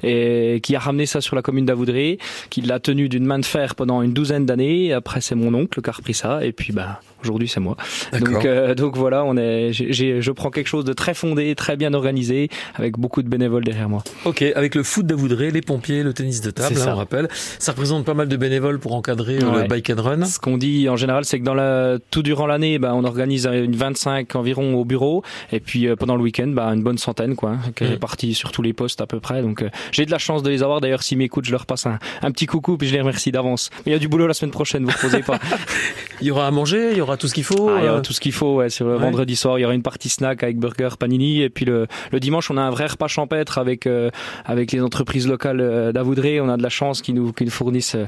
et 0.02 0.60
qui 0.62 0.74
a 0.74 0.78
ramené 0.78 1.04
ça 1.04 1.20
sur 1.20 1.36
la 1.36 1.42
commune 1.42 1.66
d'Avoudré, 1.66 2.18
qui 2.48 2.62
l'a 2.62 2.80
tenu 2.80 3.10
d'une 3.10 3.26
main 3.26 3.38
de 3.38 3.44
fer 3.44 3.74
pendant 3.74 4.00
une 4.00 4.14
douzaine 4.14 4.46
d'années. 4.46 4.94
Après, 4.94 5.20
c'est 5.20 5.34
mon 5.34 5.52
oncle 5.52 5.82
qui 5.82 5.90
a 5.90 5.92
repris 5.92 6.14
ça 6.14 6.42
et 6.46 6.52
puis 6.52 6.72
bah 6.72 7.00
aujourd'hui 7.22 7.48
c'est 7.48 7.60
moi. 7.60 7.76
Donc, 8.18 8.44
euh, 8.44 8.74
donc 8.74 8.96
voilà, 8.96 9.24
on 9.24 9.36
est, 9.36 9.72
je 9.72 10.30
prends 10.30 10.50
quelque 10.50 10.68
chose 10.68 10.84
de 10.84 10.92
très 10.92 11.14
fondé, 11.14 11.54
très 11.54 11.76
bien 11.76 11.92
organisé, 11.94 12.48
avec 12.74 12.85
beaucoup 12.92 13.22
de 13.22 13.28
bénévoles 13.28 13.64
derrière 13.64 13.88
moi. 13.88 14.02
Ok, 14.24 14.42
avec 14.42 14.74
le 14.74 14.82
foot 14.82 15.06
d'Avoudré, 15.06 15.50
les 15.50 15.60
pompiers, 15.62 16.02
le 16.02 16.12
tennis 16.12 16.40
de 16.40 16.50
table, 16.50 16.74
C'est 16.74 16.80
hein, 16.80 16.84
ça. 16.84 16.92
on 16.94 16.96
rappelle. 16.96 17.28
Ça 17.58 17.72
représente 17.72 18.04
pas 18.04 18.14
mal 18.14 18.28
de 18.28 18.36
bénévoles 18.36 18.78
pour 18.78 18.94
encadrer 18.94 19.38
euh, 19.42 19.50
Ouais. 19.50 19.62
le 19.62 19.68
bike 19.68 19.90
and 19.90 20.02
run. 20.02 20.24
Ce 20.24 20.38
qu'on 20.38 20.56
dit 20.58 20.88
en 20.88 20.96
général, 20.96 21.24
c'est 21.24 21.38
que 21.40 21.44
dans 21.44 21.54
la, 21.54 21.98
tout 22.10 22.22
durant 22.22 22.46
l'année, 22.46 22.78
bah, 22.78 22.92
on 22.94 23.04
organise 23.04 23.46
une 23.46 23.74
25 23.76 24.34
environ 24.36 24.74
au 24.74 24.84
bureau, 24.84 25.22
et 25.52 25.60
puis 25.60 25.86
euh, 25.88 25.96
pendant 25.96 26.16
le 26.16 26.22
week-end, 26.22 26.48
bah, 26.48 26.66
une 26.68 26.82
bonne 26.82 26.98
centaine, 26.98 27.34
quoi, 27.36 27.50
hein, 27.50 27.58
qui 27.74 27.84
est 27.84 27.86
Mhm. 27.88 27.92
répartie 27.94 28.34
sur 28.34 28.52
tous 28.52 28.62
les 28.62 28.72
postes 28.72 29.00
à 29.00 29.06
peu 29.06 29.20
près. 29.20 29.42
Donc 29.42 29.62
euh, 29.62 29.68
j'ai 29.92 30.06
de 30.06 30.10
la 30.10 30.18
chance 30.18 30.42
de 30.42 30.50
les 30.50 30.62
avoir. 30.62 30.80
D'ailleurs, 30.80 31.02
s'ils 31.02 31.18
m'écoutent, 31.18 31.44
je 31.46 31.52
leur 31.52 31.66
passe 31.66 31.86
un, 31.86 31.98
un 32.22 32.30
petit 32.30 32.46
coucou, 32.46 32.76
puis 32.76 32.88
je 32.88 32.92
les 32.94 33.00
remercie 33.00 33.32
d'avance. 33.32 33.70
Mais 33.84 33.90
il 33.90 33.92
y 33.92 33.96
a 33.96 33.98
du 33.98 34.08
boulot 34.08 34.26
la 34.26 34.34
semaine 34.34 34.50
prochaine, 34.52 34.84
vous 34.84 34.90
reposez 34.92 35.22
pas. 35.22 35.38
Il 36.22 36.26
y 36.26 36.30
aura 36.30 36.46
à 36.46 36.50
manger, 36.50 36.92
il 36.92 36.96
y 36.96 37.00
aura 37.02 37.18
tout 37.18 37.28
ce 37.28 37.34
qu'il 37.34 37.44
faut. 37.44 37.68
Ah, 37.68 37.76
il 37.82 37.84
y 37.84 37.88
aura 37.90 38.00
tout 38.00 38.14
ce 38.14 38.20
qu'il 38.20 38.32
faut. 38.32 38.54
Ouais, 38.56 38.70
sur 38.70 38.86
le 38.86 38.94
Ouais. 38.94 38.98
vendredi 39.02 39.36
soir, 39.36 39.58
il 39.58 39.62
y 39.62 39.64
aura 39.66 39.74
une 39.74 39.82
partie 39.82 40.08
snack 40.08 40.42
avec 40.42 40.58
burger, 40.58 40.88
panini, 40.98 41.42
et 41.42 41.50
puis 41.50 41.66
le, 41.66 41.86
le 42.10 42.20
dimanche, 42.20 42.50
on 42.50 42.56
a 42.56 42.62
un 42.62 42.70
vrai 42.76 42.86
repas 42.86 43.08
champêtre 43.08 43.58
avec 43.58 43.86
euh, 43.86 44.10
avec 44.44 44.72
les 44.72 44.80
entreprises 44.82 45.26
locales 45.26 45.60
euh, 45.60 45.92
d'Avoudré. 45.92 46.40
On 46.40 46.48
a 46.48 46.56
de 46.56 46.62
la 46.62 46.68
chance 46.68 47.00
qu'ils 47.02 47.14
nous 47.14 47.32
qu'ils 47.32 47.46
nous 47.46 47.52
fournissent 47.52 47.94
euh, 47.94 48.06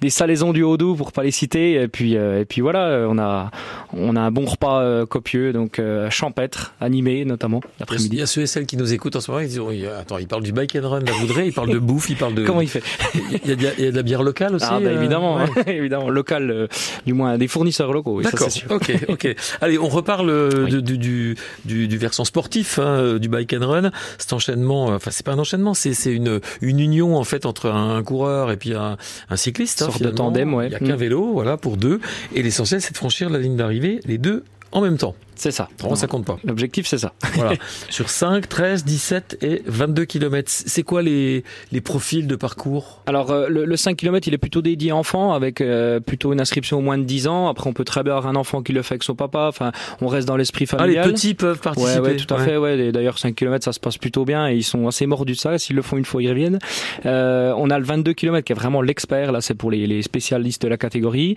des 0.00 0.10
salaisons 0.10 0.52
du 0.52 0.62
Haut-Doubs 0.62 0.96
pour 0.96 1.12
pas 1.12 1.22
les 1.22 1.30
citer. 1.30 1.74
Et 1.74 1.88
puis 1.88 2.14
et 2.14 2.44
puis 2.48 2.60
voilà, 2.60 3.06
on 3.08 3.18
a 3.18 3.50
on 3.92 4.14
a 4.16 4.20
un 4.20 4.30
bon 4.30 4.44
repas 4.44 5.06
copieux, 5.06 5.52
donc 5.52 5.80
champêtre, 6.10 6.74
animé 6.80 7.24
notamment 7.24 7.60
Il 7.64 7.68
y 7.68 7.80
l'après-midi. 7.80 8.22
a 8.22 8.26
ceux 8.26 8.42
et 8.42 8.46
celles 8.46 8.66
qui 8.66 8.76
nous 8.76 8.92
écoutent 8.92 9.16
en 9.16 9.20
ce 9.20 9.30
moment, 9.30 9.42
ils 9.42 9.48
disent, 9.48 9.60
oui, 9.60 9.84
attends, 9.86 10.18
il 10.18 10.26
parle 10.26 10.42
du 10.42 10.52
bike 10.52 10.76
and 10.76 10.88
run 10.88 11.00
d'Avoudré, 11.00 11.46
il 11.46 11.52
parle 11.52 11.70
de 11.70 11.78
bouffe, 11.78 12.10
il 12.10 12.16
parle 12.16 12.34
de... 12.34 12.44
Comment 12.44 12.60
il 12.60 12.68
fait? 12.68 12.82
Il, 13.44 13.48
y 13.48 13.52
a 13.52 13.56
de 13.56 13.62
la, 13.64 13.70
il 13.78 13.84
y 13.84 13.88
a 13.88 13.90
de 13.90 13.96
la 13.96 14.02
bière 14.02 14.22
locale 14.22 14.54
aussi 14.54 14.66
Ah 14.68 14.78
bah, 14.80 14.92
évidemment, 14.92 15.36
ouais. 15.36 15.48
évidemment, 15.66 16.08
local, 16.10 16.50
euh, 16.50 16.66
du 17.06 17.12
moins 17.12 17.38
des 17.38 17.48
fournisseurs 17.48 17.92
locaux. 17.92 18.16
oui, 18.18 18.24
D'accord. 18.24 18.48
Ok, 18.70 18.92
ok. 19.08 19.34
Allez, 19.60 19.78
on 19.78 19.88
reparle 19.88 20.30
Oui. 20.64 20.70
de- 20.70 20.80
du, 20.80 21.36
du, 21.64 21.98
versant 21.98 22.24
sportif 22.24 22.78
hein, 22.78 23.16
du 23.18 23.28
bike 23.28 23.52
and 23.54 23.66
run. 23.66 23.90
C'est 24.18 24.32
en 24.32 24.36
enchaînement. 24.36 24.90
euh, 24.92 24.96
Enfin, 24.96 25.10
c'est 25.10 25.24
pas 25.24 25.32
un 25.32 25.38
enchaînement, 25.38 25.74
c'est 25.74 25.92
une 26.06 26.40
une 26.60 26.80
union 26.80 27.16
en 27.16 27.24
fait 27.24 27.46
entre 27.46 27.70
un, 27.70 28.02
coureur 28.02 28.50
et 28.50 28.56
puis 28.56 28.74
un, 28.74 28.96
un 29.28 29.36
cycliste. 29.36 29.82
hein, 29.82 29.86
Sorte 29.86 30.02
de 30.02 30.10
tandem, 30.10 30.54
ouais. 30.54 30.66
Il 30.68 30.72
y 30.72 30.74
a 30.74 30.78
qu'un 30.78 30.94
Mm. 30.96 30.98
vélo, 30.98 31.32
voilà, 31.32 31.56
pour 31.56 31.76
deux. 31.76 32.00
Et 32.34 32.42
l'essentiel, 32.42 32.80
c'est 32.80 32.92
de 32.92 32.96
franchir 32.96 33.30
la 33.30 33.38
ligne 33.38 33.56
d'arrivée, 33.56 34.00
les 34.06 34.18
deux 34.18 34.44
en 34.72 34.80
même 34.80 34.96
temps. 34.98 35.14
C'est 35.40 35.52
ça. 35.52 35.68
Vraiment, 35.78 35.96
ça 35.96 36.06
compte 36.06 36.26
pas. 36.26 36.38
L'objectif, 36.44 36.86
c'est 36.86 36.98
ça. 36.98 37.14
Voilà. 37.34 37.52
Sur 37.88 38.10
5, 38.10 38.46
13, 38.46 38.84
17 38.84 39.38
et 39.40 39.62
22 39.64 40.04
km. 40.04 40.50
C'est 40.50 40.82
quoi 40.82 41.00
les, 41.00 41.44
les 41.72 41.80
profils 41.80 42.26
de 42.26 42.36
parcours? 42.36 43.00
Alors 43.06 43.30
euh, 43.30 43.48
le, 43.48 43.64
le 43.64 43.76
5 43.76 43.96
km 43.96 44.28
il 44.28 44.34
est 44.34 44.38
plutôt 44.38 44.60
dédié 44.60 44.92
enfant 44.92 45.32
avec 45.32 45.62
euh, 45.62 45.98
plutôt 45.98 46.34
une 46.34 46.40
inscription 46.42 46.76
au 46.76 46.82
moins 46.82 46.98
de 46.98 47.04
10 47.04 47.26
ans. 47.26 47.48
Après 47.48 47.70
on 47.70 47.72
peut 47.72 47.84
très 47.84 48.02
bien 48.02 48.14
avoir 48.16 48.30
un 48.30 48.36
enfant 48.36 48.60
qui 48.62 48.74
le 48.74 48.82
fait 48.82 48.94
avec 48.94 49.02
son 49.02 49.14
papa. 49.14 49.46
Enfin 49.48 49.72
on 50.02 50.08
reste 50.08 50.28
dans 50.28 50.36
l'esprit 50.36 50.66
Ah, 50.72 50.86
les 50.86 50.94
familial. 50.96 51.12
petits 51.14 51.32
peuvent 51.34 51.56
Ouais, 51.56 51.62
participer. 51.62 52.00
ouais, 52.00 52.16
tout 52.16 52.34
à 52.34 52.38
fait. 52.38 52.56
Ouais. 52.58 52.92
D'ailleurs, 52.92 53.18
5 53.18 53.34
km, 53.34 53.64
ça 53.64 53.72
se 53.72 53.80
passe 53.80 53.96
plutôt 53.96 54.26
bien 54.26 54.46
et 54.48 54.56
ils 54.56 54.62
sont 54.62 54.86
assez 54.88 55.06
mordus 55.06 55.32
de 55.32 55.38
ça. 55.38 55.56
S'ils 55.58 55.74
le 55.76 55.80
font 55.82 55.96
une 55.96 56.04
fois, 56.04 56.22
ils 56.22 56.28
reviennent. 56.28 56.58
Euh, 57.06 57.54
on 57.56 57.70
a 57.70 57.78
le 57.78 57.84
22 57.86 58.12
km 58.12 58.44
qui 58.44 58.52
est 58.52 58.56
vraiment 58.56 58.82
l'expert. 58.82 59.32
Là, 59.32 59.40
c'est 59.40 59.54
pour 59.54 59.70
les, 59.70 59.86
les 59.86 60.02
spécialistes 60.02 60.60
de 60.62 60.68
la 60.68 60.76
catégorie. 60.76 61.34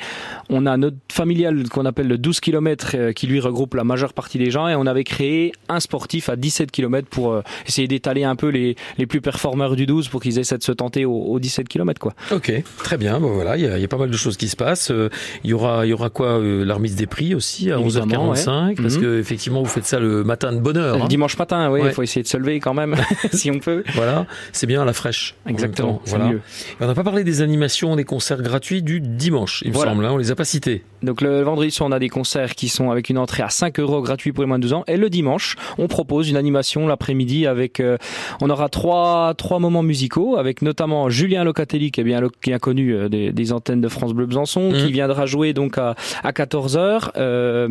On 0.50 0.66
a 0.66 0.76
notre 0.76 0.98
familial 1.12 1.70
qu'on 1.70 1.86
appelle 1.86 2.08
le 2.08 2.18
12 2.18 2.40
km 2.42 2.92
euh, 2.96 3.12
qui 3.14 3.28
lui 3.28 3.40
regroupe 3.40 3.74
la 3.76 3.84
majeure 3.94 4.14
partie 4.14 4.38
des 4.38 4.50
gens 4.52 4.68
et 4.68 4.76
on 4.76 4.86
avait 4.86 5.04
créé 5.04 5.52
un 5.70 5.80
sportif 5.80 6.30
à 6.30 6.36
17 6.36 6.72
km 6.72 7.08
pour 7.08 7.32
euh, 7.32 7.42
essayer 7.68 7.88
d'étaler 7.88 8.24
un 8.24 8.36
peu 8.36 8.48
les, 8.50 8.76
les 8.98 9.06
plus 9.06 9.22
performeurs 9.22 9.76
du 9.76 9.86
12 9.86 10.08
pour 10.10 10.22
qu'ils 10.22 10.40
essaient 10.40 10.58
de 10.58 10.64
se 10.64 10.72
tenter 10.72 11.06
au, 11.06 11.14
au 11.16 11.40
17 11.40 11.68
km, 11.70 12.00
quoi. 12.00 12.14
Ok, 12.32 12.52
très 12.78 12.98
bien. 12.98 13.20
Bon, 13.20 13.34
voilà, 13.34 13.56
il 13.58 13.64
y, 13.64 13.68
a- 13.68 13.78
il 13.78 13.82
y 13.82 13.86
a 13.86 13.88
pas 13.88 13.98
mal 13.98 14.10
de 14.10 14.18
choses 14.18 14.36
qui 14.38 14.48
se 14.48 14.56
passent. 14.56 14.92
Euh, 14.92 15.10
Il 15.44 15.50
y 15.50 15.54
aura, 15.54 15.86
y 15.86 15.94
aura 15.94 16.10
quoi 16.10 16.40
euh, 16.40 16.66
La 16.66 16.74
remise 16.76 16.96
des 16.96 17.06
prix 17.08 17.36
aussi 17.36 17.72
à 17.72 17.78
Évidemment, 17.80 18.34
11h45 18.34 18.82
parce 18.82 18.96
Mhm. 18.96 19.02
que 19.02 19.20
effectivement, 19.20 19.62
vous 19.62 19.70
faites 19.70 19.86
ça 19.86 20.00
le 20.00 20.24
matin 20.24 20.52
de 20.54 20.60
bonne 20.60 20.78
heure. 20.78 20.98
Le 20.98 21.04
hein. 21.04 21.08
dimanche 21.08 21.38
matin, 21.38 21.70
oui, 21.72 21.80
il 21.82 21.86
Ouais. 21.86 21.92
faut 21.92 22.02
essayer 22.04 22.24
de 22.24 22.28
se 22.28 22.38
lever 22.38 22.60
quand 22.60 22.74
même, 22.74 22.96
si 23.34 23.52
on 23.52 23.60
peut. 23.60 23.84
Voilà, 23.94 24.26
c'est 24.52 24.68
bien 24.68 24.82
à 24.82 24.86
la 24.86 24.94
fraîche. 24.94 25.36
Exactement, 25.48 26.02
Voilà. 26.06 26.26
mieux. 26.30 26.42
On 26.80 26.88
n'a 26.88 26.94
pas 26.96 27.04
parlé 27.04 27.24
des 27.24 27.42
animations, 27.42 27.96
des 27.96 28.04
concerts 28.06 28.42
gratuits 28.42 28.82
du 28.82 29.00
dimanche, 29.02 29.62
il 29.66 29.72
me 29.72 29.76
semble. 29.78 30.06
Hein, 30.06 30.12
on 30.14 30.18
les 30.18 30.32
a 30.32 30.36
pas 30.36 30.46
cités. 30.46 30.84
Donc 31.04 31.22
le 31.22 31.42
vendredi 31.42 31.70
soir, 31.72 31.90
on 31.90 31.92
a 31.92 32.00
des 32.00 32.10
concerts 32.10 32.56
qui 32.56 32.70
sont 32.70 32.90
avec 32.90 33.10
une 33.10 33.18
entrée 33.18 33.44
à 33.44 33.50
5 33.50 33.80
euros 33.80 33.83
gratuit 33.86 34.32
pour 34.32 34.44
les 34.44 34.48
moins 34.48 34.58
de 34.60 34.64
12 34.64 34.74
ans. 34.74 34.84
Et 34.88 34.98
le 34.98 35.10
dimanche, 35.10 35.56
on 35.78 35.88
propose 35.88 36.30
une 36.30 36.38
animation 36.38 36.88
l'après-midi 36.88 37.46
avec, 37.48 37.80
euh, 37.80 37.98
on 38.42 38.50
aura 38.50 38.70
trois, 38.70 39.34
trois 39.36 39.60
moments 39.60 39.84
musicaux 39.84 40.38
avec 40.38 40.62
notamment 40.62 41.10
Julien 41.10 41.44
Locatelli 41.44 41.92
qui 41.92 42.02
est 42.02 42.04
bien, 42.04 42.22
bien 42.42 42.60
connu 42.60 42.94
euh, 42.96 43.10
des, 43.10 43.32
des 43.32 43.52
antennes 43.54 43.82
de 43.82 43.88
France 43.88 44.14
Bleu 44.14 44.26
Besançon, 44.26 44.72
Mhm. 44.72 44.86
qui 44.86 44.92
viendra 44.92 45.26
jouer 45.26 45.54
donc 45.54 45.78
à, 45.78 45.96
à 46.24 46.32
14h 46.32 47.12
euh, 47.18 47.70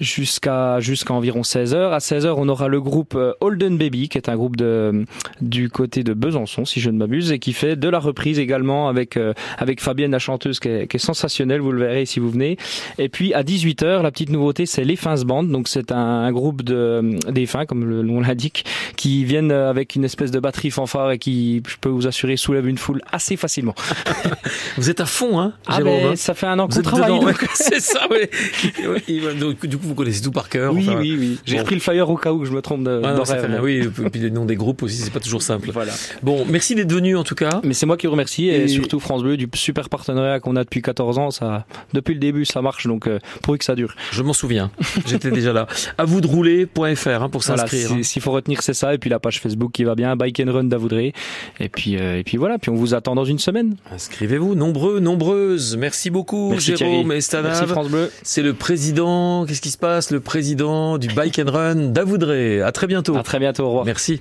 jusqu'à 0.00 0.80
jusqu'à 0.80 1.14
environ 1.14 1.42
16h. 1.42 1.92
À 1.92 1.98
16h, 1.98 2.34
on 2.36 2.48
aura 2.48 2.68
le 2.68 2.80
groupe 2.80 3.18
Holden 3.40 3.76
Baby 3.78 4.08
qui 4.08 4.18
est 4.18 4.28
un 4.28 4.36
groupe 4.36 4.56
de, 4.56 5.04
du 5.40 5.68
côté 5.68 6.02
de 6.04 6.14
Besançon, 6.14 6.64
si 6.64 6.80
je 6.80 6.90
ne 6.90 6.96
m'abuse, 6.98 7.32
et 7.32 7.38
qui 7.38 7.52
fait 7.52 7.76
de 7.76 7.88
la 7.88 7.98
reprise 7.98 8.38
également 8.38 8.88
avec, 8.88 9.18
avec 9.58 9.80
Fabienne, 9.80 10.10
la 10.12 10.18
chanteuse, 10.18 10.60
qui 10.60 10.68
est, 10.68 10.86
qui 10.86 10.96
est 10.96 11.00
sensationnelle, 11.00 11.60
vous 11.60 11.72
le 11.72 11.80
verrez 11.80 12.06
si 12.06 12.20
vous 12.20 12.30
venez. 12.30 12.56
Et 12.98 13.08
puis 13.08 13.34
à 13.34 13.42
18h, 13.42 14.02
la 14.02 14.10
petite 14.10 14.30
nouveauté, 14.30 14.66
c'est 14.66 14.84
les 14.84 14.96
Fins 14.96 15.21
Band. 15.24 15.42
Donc 15.44 15.68
c'est 15.68 15.92
un, 15.92 15.96
un 15.96 16.32
groupe 16.32 16.62
de 16.62 17.18
des 17.30 17.46
fins, 17.46 17.66
comme 17.66 17.84
le 17.84 18.02
nom 18.02 18.20
l'indique, 18.20 18.64
qui 18.96 19.24
viennent 19.24 19.50
euh, 19.52 19.70
avec 19.70 19.94
une 19.96 20.04
espèce 20.04 20.30
de 20.30 20.40
batterie 20.40 20.70
fanfare 20.70 21.12
et 21.12 21.18
qui, 21.18 21.62
je 21.66 21.76
peux 21.80 21.88
vous 21.88 22.06
assurer, 22.06 22.36
soulève 22.36 22.66
une 22.68 22.78
foule 22.78 23.00
assez 23.12 23.36
facilement. 23.36 23.74
Vous 24.78 24.88
êtes 24.90 25.00
à 25.00 25.06
fond, 25.06 25.38
hein, 25.40 25.52
Ah 25.66 25.76
Jérôme, 25.78 26.00
ben, 26.02 26.08
hein 26.12 26.16
ça 26.16 26.34
fait 26.34 26.46
un 26.46 26.58
an 26.58 26.66
Vous 26.68 26.76
qu'on 26.76 26.82
travaille. 26.82 27.20
c'est 27.54 27.80
ça, 27.80 28.06
oui. 28.10 29.20
donc, 29.38 29.64
du 29.66 29.76
coup, 29.76 29.88
vous 29.88 29.94
connaissez 29.94 30.22
tout 30.22 30.30
par 30.30 30.48
cœur. 30.48 30.72
Oui, 30.74 30.86
enfin, 30.88 30.98
oui, 30.98 31.16
oui. 31.18 31.38
J'ai 31.44 31.54
bon. 31.56 31.60
repris 31.60 31.74
le 31.74 31.80
flyer 31.80 32.08
au 32.08 32.16
cas 32.16 32.32
où 32.32 32.44
je 32.44 32.52
me 32.52 32.62
trompe 32.62 32.84
de- 32.84 33.00
Ouais, 33.00 33.14
non, 33.14 33.24
ça 33.24 33.36
fait 33.38 33.58
Oui, 33.60 33.78
et 34.04 34.10
puis 34.10 34.20
les 34.20 34.30
noms 34.30 34.44
des 34.44 34.56
groupes 34.56 34.82
aussi, 34.82 34.96
c'est 34.96 35.12
pas 35.12 35.20
toujours 35.20 35.42
simple. 35.42 35.70
Voilà. 35.72 35.92
Bon, 36.22 36.44
merci 36.48 36.74
d'être 36.74 36.92
venu 36.92 37.16
en 37.16 37.24
tout 37.24 37.34
cas. 37.34 37.60
Mais 37.64 37.74
c'est 37.74 37.86
moi 37.86 37.96
qui 37.96 38.06
vous 38.06 38.12
remercie 38.12 38.48
et, 38.48 38.62
Et- 38.64 38.68
surtout 38.68 39.00
France 39.00 39.22
Bleu 39.22 39.36
du 39.36 39.48
super 39.54 39.88
partenariat 39.88 40.40
qu'on 40.40 40.56
a 40.56 40.64
depuis 40.64 40.82
14 40.82 41.18
ans. 41.18 41.30
Ça, 41.30 41.66
depuis 41.92 42.14
le 42.14 42.20
début, 42.20 42.44
ça 42.44 42.62
marche 42.62 42.86
donc 42.86 43.06
euh, 43.06 43.18
pourvu 43.42 43.58
que 43.58 43.64
ça 43.64 43.74
dure. 43.74 43.94
Je 44.10 44.22
m'en 44.22 44.32
souviens. 44.32 44.70
J'étais 45.12 45.30
déjà 45.30 45.52
là. 45.52 45.66
À 45.98 46.04
vous 46.04 46.20
de 46.20 46.26
rouler.fr 46.26 47.08
hein, 47.22 47.28
pour 47.28 47.42
Voilà, 47.42 47.62
s'inscrire. 47.62 47.88
si- 47.88 47.92
hein. 47.94 48.02
s'il 48.02 48.22
faut 48.22 48.32
retenir, 48.32 48.62
c'est 48.62 48.74
ça. 48.74 48.94
Et 48.94 48.98
puis 48.98 49.10
la 49.10 49.18
page 49.18 49.40
Facebook 49.40 49.72
qui 49.72 49.84
va 49.84 49.94
bien, 49.94 50.16
Bike 50.16 50.40
and 50.46 50.52
Run 50.52 50.64
d'Avoudré. 50.64 51.12
Et 51.60 51.68
puis, 51.68 51.96
euh, 51.96 52.18
et 52.18 52.24
puis 52.24 52.36
voilà. 52.36 52.58
Puis 52.58 52.70
on 52.70 52.74
vous 52.74 52.94
attend 52.94 53.14
dans 53.14 53.24
une 53.24 53.38
semaine. 53.38 53.76
Inscrivez-vous, 53.92 54.54
nombreux, 54.54 55.00
nombreuses. 55.00 55.76
Merci 55.76 56.10
beaucoup, 56.10 56.50
Merci 56.50 56.76
Jérôme 56.76 57.02
Thierry. 57.04 57.18
et 57.18 57.20
Stanav. 57.20 57.52
Merci 57.52 57.66
France 57.66 57.88
Bleu. 57.88 58.10
C'est 58.22 58.42
le 58.42 58.52
président, 58.54 59.44
qu'est-ce 59.46 59.60
qui 59.60 59.70
se 59.70 59.78
passe? 59.78 60.10
Le 60.10 60.20
président 60.20 60.98
du 60.98 61.08
Bike 61.08 61.38
and 61.38 61.50
Run 61.50 61.74
d'Avoudré. 61.92 62.62
À 62.62 62.72
très 62.72 62.86
bientôt. 62.86 63.16
À 63.16 63.22
très 63.22 63.38
bientôt. 63.38 63.64
Au 63.64 63.68
revoir. 63.68 63.84
Merci. 63.84 64.20